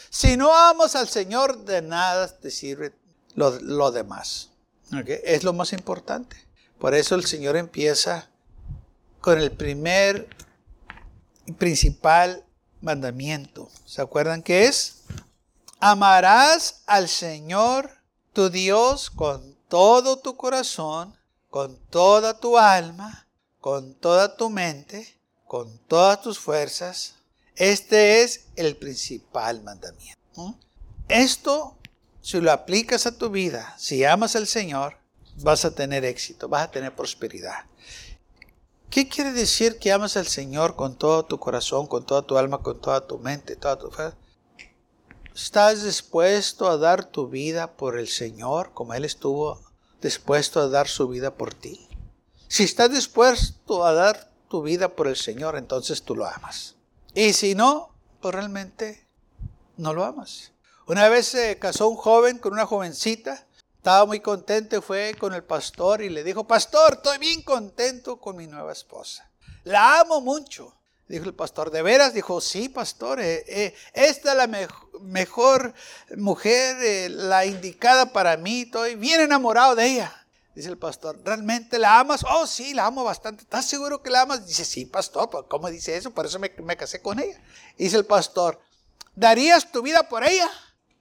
Si 0.10 0.38
no 0.38 0.56
amamos 0.56 0.96
al 0.96 1.10
Señor, 1.10 1.66
de 1.66 1.82
nada 1.82 2.30
te 2.30 2.52
sirve 2.52 2.94
lo, 3.36 3.92
demás. 3.92 4.50
Es 5.08 5.44
lo 5.44 5.52
más 5.52 5.74
importante. 5.74 6.38
Por 6.80 6.96
eso 6.96 7.16
el 7.16 7.26
Señor 7.26 7.58
empieza 7.58 8.30
con 9.20 9.40
el 9.40 9.52
primer 9.52 10.28
principal 11.58 12.46
mandamiento. 12.82 13.70
¿Se 13.86 14.02
acuerdan 14.02 14.44
qué 14.44 14.66
es? 14.66 15.04
Amarás 15.80 16.82
al 16.86 17.10
Señor 17.10 17.92
tu 18.32 18.50
Dios 18.50 19.10
con 19.10 19.56
todo 19.68 20.20
tu 20.20 20.36
corazón, 20.36 21.18
con 21.50 21.78
toda 21.90 22.40
tu 22.40 22.58
alma, 22.58 23.28
con 23.60 23.94
toda 23.96 24.36
tu 24.38 24.50
mente, 24.50 25.18
con 25.46 25.78
todas 25.88 26.22
tus 26.22 26.40
fuerzas. 26.40 27.16
Este 27.56 28.24
es 28.24 28.46
el 28.56 28.76
principal 28.76 29.62
mandamiento. 29.64 30.58
Esto, 31.08 31.78
si 32.22 32.40
lo 32.40 32.52
aplicas 32.52 33.06
a 33.06 33.18
tu 33.18 33.30
vida, 33.30 33.76
si 33.78 34.04
amas 34.04 34.36
al 34.36 34.48
Señor, 34.48 34.98
vas 35.38 35.66
a 35.66 35.76
tener 35.76 36.06
éxito, 36.06 36.48
vas 36.48 36.64
a 36.64 36.72
tener 36.72 36.96
prosperidad. 36.96 37.66
¿Qué 38.94 39.10
quiere 39.10 39.32
decir 39.32 39.80
que 39.80 39.92
amas 39.92 40.18
al 40.18 40.28
Señor 40.28 40.76
con 40.76 40.96
todo 40.96 41.26
tu 41.26 41.40
corazón, 41.40 41.88
con 41.88 42.06
toda 42.06 42.22
tu 42.22 42.38
alma, 42.38 42.60
con 42.60 42.80
toda 42.80 43.08
tu 43.08 43.18
mente, 43.18 43.56
toda 43.56 43.80
tu 43.80 43.90
fe? 43.90 44.12
¿Estás 45.34 45.82
dispuesto 45.82 46.70
a 46.70 46.78
dar 46.78 47.04
tu 47.04 47.28
vida 47.28 47.76
por 47.76 47.98
el 47.98 48.08
Señor 48.08 48.72
como 48.76 48.94
Él 48.94 49.04
estuvo 49.04 49.60
dispuesto 50.00 50.60
a 50.60 50.68
dar 50.68 50.88
su 50.88 51.08
vida 51.08 51.34
por 51.34 51.56
ti? 51.56 51.90
Si 52.48 52.66
estás 52.66 52.92
dispuesto 52.92 53.84
a 53.84 53.94
dar 53.94 54.32
tu 54.48 54.62
vida 54.62 54.90
por 54.90 55.08
el 55.08 55.16
Señor, 55.16 55.58
entonces 55.58 56.04
tú 56.04 56.16
lo 56.16 56.28
amas. 56.28 56.76
Y 57.16 57.34
si 57.34 57.56
no, 57.56 57.96
pues 58.22 58.36
realmente 58.36 59.08
no 59.76 59.94
lo 59.94 60.04
amas. 60.04 60.52
Una 60.86 61.10
vez 61.10 61.26
se 61.26 61.58
casó 61.58 61.88
un 61.88 61.98
joven 61.98 62.38
con 62.38 62.54
una 62.54 62.68
jovencita 62.68 63.48
estaba 63.84 64.06
muy 64.06 64.22
contento 64.22 64.78
y 64.78 64.82
fue 64.82 65.14
con 65.20 65.34
el 65.34 65.44
pastor 65.44 66.02
y 66.02 66.08
le 66.08 66.24
dijo, 66.24 66.48
pastor, 66.48 66.94
estoy 66.94 67.18
bien 67.18 67.42
contento 67.42 68.16
con 68.16 68.38
mi 68.38 68.48
nueva 68.48 68.72
esposa. 68.72 69.30
La 69.66 70.00
amo 70.00 70.22
mucho. 70.22 70.74
Dijo 71.10 71.26
el 71.26 71.34
pastor, 71.34 71.70
¿de 71.70 71.82
veras? 71.82 72.14
Dijo, 72.14 72.40
sí, 72.40 72.70
pastor, 72.70 73.20
eh, 73.20 73.44
eh, 73.46 73.76
esta 73.92 74.32
es 74.32 74.38
la 74.38 74.48
mejor 75.02 75.74
mujer, 76.16 76.78
eh, 76.82 77.10
la 77.10 77.46
indicada 77.46 78.14
para 78.14 78.38
mí, 78.38 78.62
estoy 78.62 78.96
bien 78.96 79.20
enamorado 79.20 79.76
de 79.76 79.86
ella. 79.86 80.28
Dice 80.56 80.70
el 80.70 80.78
pastor, 80.78 81.20
¿realmente 81.22 81.78
la 81.78 82.00
amas? 82.00 82.24
Oh, 82.24 82.48
sí, 82.48 82.74
la 82.74 82.86
amo 82.86 83.04
bastante. 83.04 83.44
¿Estás 83.44 83.66
seguro 83.66 84.02
que 84.02 84.10
la 84.10 84.22
amas? 84.22 84.48
Dice, 84.48 84.64
sí, 84.64 84.86
pastor, 84.86 85.30
pues, 85.30 85.44
¿cómo 85.50 85.70
dice 85.70 85.98
eso? 85.98 86.10
Por 86.12 86.26
eso 86.26 86.40
me, 86.40 86.54
me 86.64 86.78
casé 86.78 87.02
con 87.02 87.20
ella. 87.20 87.38
Dice 87.78 87.98
el 87.98 88.06
pastor, 88.06 88.62
¿darías 89.14 89.70
tu 89.70 89.82
vida 89.82 90.08
por 90.08 90.24
ella? 90.24 90.50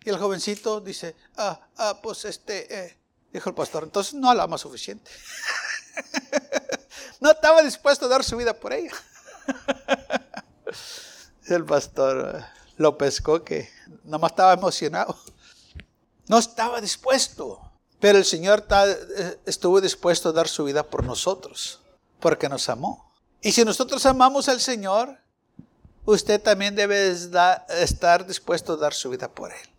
Y 0.05 0.11
el 0.11 0.19
jovencito 0.19 0.81
dice, 0.81 1.15
ah, 1.37 1.61
ah, 1.77 2.01
pues 2.03 2.25
este, 2.25 2.87
eh", 2.87 2.99
dijo 3.33 3.49
el 3.49 3.55
pastor, 3.55 3.85
entonces 3.85 4.15
no 4.15 4.35
la 4.35 4.45
ama 4.45 4.59
suficiente. 4.59 5.11
no 7.21 7.31
estaba 7.31 7.63
dispuesto 7.63 8.07
a 8.07 8.09
dar 8.09 8.25
su 8.25 8.37
vida 8.37 8.55
por 8.55 8.73
ella. 8.73 8.93
el 11.47 11.65
pastor 11.65 12.37
eh, 12.37 12.45
lo 12.77 12.99
pescó 12.99 13.45
que 13.45 13.71
nomás 14.05 14.33
estaba 14.33 14.53
emocionado. 14.53 15.17
No 16.27 16.39
estaba 16.39 16.81
dispuesto. 16.81 17.61
Pero 18.01 18.19
el 18.19 18.25
Señor 18.25 18.67
eh, 18.69 19.39
estuvo 19.47 19.81
dispuesto 19.81 20.31
a 20.31 20.33
dar 20.33 20.49
su 20.49 20.65
vida 20.65 20.83
por 20.83 21.05
nosotros, 21.05 21.81
porque 22.19 22.49
nos 22.49 22.69
amó. 22.69 23.13
Y 23.41 23.53
si 23.53 23.65
nosotros 23.65 24.05
amamos 24.07 24.49
al 24.49 24.61
Señor, 24.61 25.19
usted 26.05 26.43
también 26.43 26.75
debe 26.75 27.11
estar 27.11 28.27
dispuesto 28.27 28.73
a 28.73 28.77
dar 28.77 28.93
su 28.93 29.11
vida 29.11 29.29
por 29.29 29.53
Él. 29.53 29.72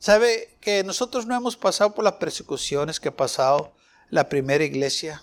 ¿Sabe 0.00 0.56
que 0.62 0.82
nosotros 0.82 1.26
no 1.26 1.36
hemos 1.36 1.58
pasado 1.58 1.94
por 1.94 2.04
las 2.04 2.14
persecuciones 2.14 2.98
que 2.98 3.10
ha 3.10 3.16
pasado 3.16 3.74
la 4.08 4.30
primera 4.30 4.64
iglesia? 4.64 5.22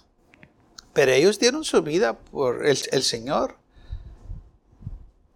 Pero 0.93 1.11
ellos 1.11 1.39
dieron 1.39 1.63
su 1.63 1.81
vida 1.81 2.19
por 2.19 2.63
el, 2.63 3.03
Señor. 3.03 3.57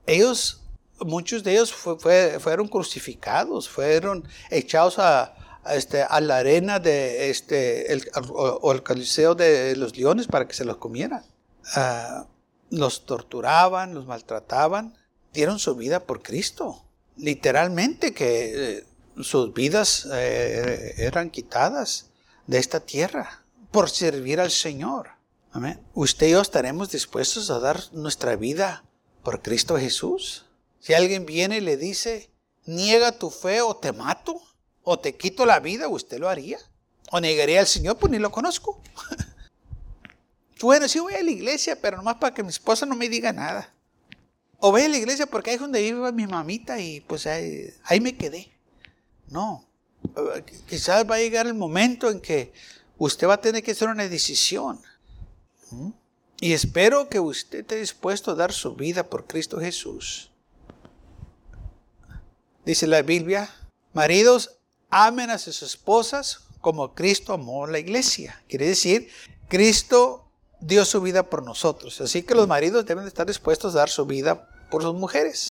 Ellos, 0.06 0.62
muchos 1.00 1.44
de 1.44 1.54
ellos 1.54 1.74
fueron 1.74 2.68
crucificados, 2.68 3.68
fueron 3.68 4.28
echados 4.52 5.00
a, 5.00 5.34
este, 5.72 6.04
a 6.04 6.22
la 6.22 6.38
arena 6.38 6.80
de 6.80 7.32
este, 7.32 7.92
el, 7.94 8.08
o, 8.30 8.72
el 8.72 8.84
coliseo 8.84 9.34
de 9.34 9.76
los 9.76 9.98
leones 9.98 10.28
para 10.28 10.48
que 10.48 10.54
se 10.54 10.66
los 10.66 10.78
comieran. 10.78 11.26
Ah, 11.76 12.28
los 12.70 13.08
torturaban, 13.08 13.96
los 13.96 14.06
maltrataban, 14.06 14.96
dieron 15.34 15.58
su 15.58 15.76
vida 15.76 16.02
por 16.06 16.22
Cristo. 16.22 16.86
Literalmente 17.18 18.14
que 18.14 18.78
eh, 18.78 18.86
sus 19.20 19.54
vidas 19.54 20.08
eh, 20.12 20.96
eran 20.98 21.30
quitadas 21.30 22.08
de 22.48 22.58
esta 22.58 22.80
tierra 22.80 23.44
por 23.72 23.90
servir 23.90 24.40
al 24.40 24.52
Señor. 24.52 25.10
Amén. 25.52 25.82
Usted 25.94 26.28
y 26.28 26.32
yo 26.32 26.42
estaremos 26.42 26.92
dispuestos 26.92 27.50
a 27.50 27.60
dar 27.60 27.82
nuestra 27.94 28.36
vida 28.36 28.84
por 29.24 29.42
Cristo 29.42 29.78
Jesús. 29.78 30.46
Si 30.80 30.94
alguien 30.94 31.26
viene 31.26 31.58
y 31.58 31.62
le 31.62 31.78
dice, 31.78 32.30
niega 32.66 33.18
tu 33.18 33.30
fe 33.30 33.62
o 33.62 33.76
te 33.76 33.92
mato, 33.92 34.42
o 34.84 35.00
te 35.00 35.16
quito 35.16 35.46
la 35.46 35.60
vida, 35.60 35.88
usted 35.88 36.20
lo 36.20 36.30
haría. 36.30 36.58
O 37.12 37.20
negaría 37.20 37.60
al 37.60 37.68
Señor, 37.68 37.98
pues 37.98 38.12
ni 38.12 38.20
lo 38.20 38.32
conozco. 38.32 38.82
bueno, 40.62 40.88
sí 40.88 41.00
voy 41.00 41.14
a 41.14 41.24
la 41.24 41.32
iglesia, 41.32 41.78
pero 41.80 41.98
nomás 41.98 42.16
para 42.16 42.34
que 42.34 42.44
mi 42.44 42.50
esposa 42.50 42.86
no 42.86 42.96
me 42.96 43.10
diga 43.10 43.34
nada. 43.34 43.74
O 44.60 44.72
voy 44.72 44.84
a 44.84 44.90
la 44.90 44.98
iglesia 44.98 45.26
porque 45.26 45.50
ahí 45.50 45.56
es 45.56 45.62
donde 45.62 45.82
vive 45.82 46.12
mi 46.12 46.28
mamita 46.28 46.80
y 46.80 47.02
pues 47.02 47.28
ahí, 47.28 47.74
ahí 47.84 48.00
me 48.00 48.16
quedé. 48.16 48.52
No. 49.32 49.66
Quizás 50.68 51.10
va 51.10 51.16
a 51.16 51.20
llegar 51.20 51.48
el 51.48 51.54
momento 51.54 52.10
en 52.10 52.20
que 52.20 52.54
usted 52.98 53.28
va 53.28 53.36
a 53.36 53.42
tener 53.42 53.64
que 53.64 53.72
hacer 53.72 53.88
una 53.88 54.08
decisión. 54.08 54.80
Y 56.40 56.54
espero 56.54 57.08
que 57.08 57.20
usted 57.20 57.60
esté 57.60 57.78
dispuesto 57.78 58.32
a 58.32 58.36
dar 58.36 58.52
su 58.52 58.76
vida 58.76 59.10
por 59.10 59.26
Cristo 59.26 59.60
Jesús. 59.60 60.32
Dice 62.66 62.88
la 62.88 63.02
Biblia, 63.02 63.50
maridos, 63.94 64.58
amen 64.90 65.30
a 65.30 65.38
sus 65.38 65.64
esposas 65.64 66.42
como 66.60 66.94
Cristo 66.94 67.34
amó 67.34 67.68
la 67.68 67.80
iglesia. 67.80 68.44
Quiere 68.48 68.68
decir, 68.68 69.10
Cristo 69.48 70.30
dio 70.60 70.86
su 70.86 71.02
vida 71.02 71.30
por 71.30 71.44
nosotros. 71.44 72.02
Así 72.02 72.24
que 72.24 72.36
los 72.36 72.48
maridos 72.48 72.86
deben 72.86 73.08
estar 73.08 73.26
dispuestos 73.26 73.76
a 73.76 73.80
dar 73.80 73.90
su 73.90 74.06
vida 74.06 74.50
por 74.70 74.84
sus 74.84 74.94
mujeres. 74.94 75.51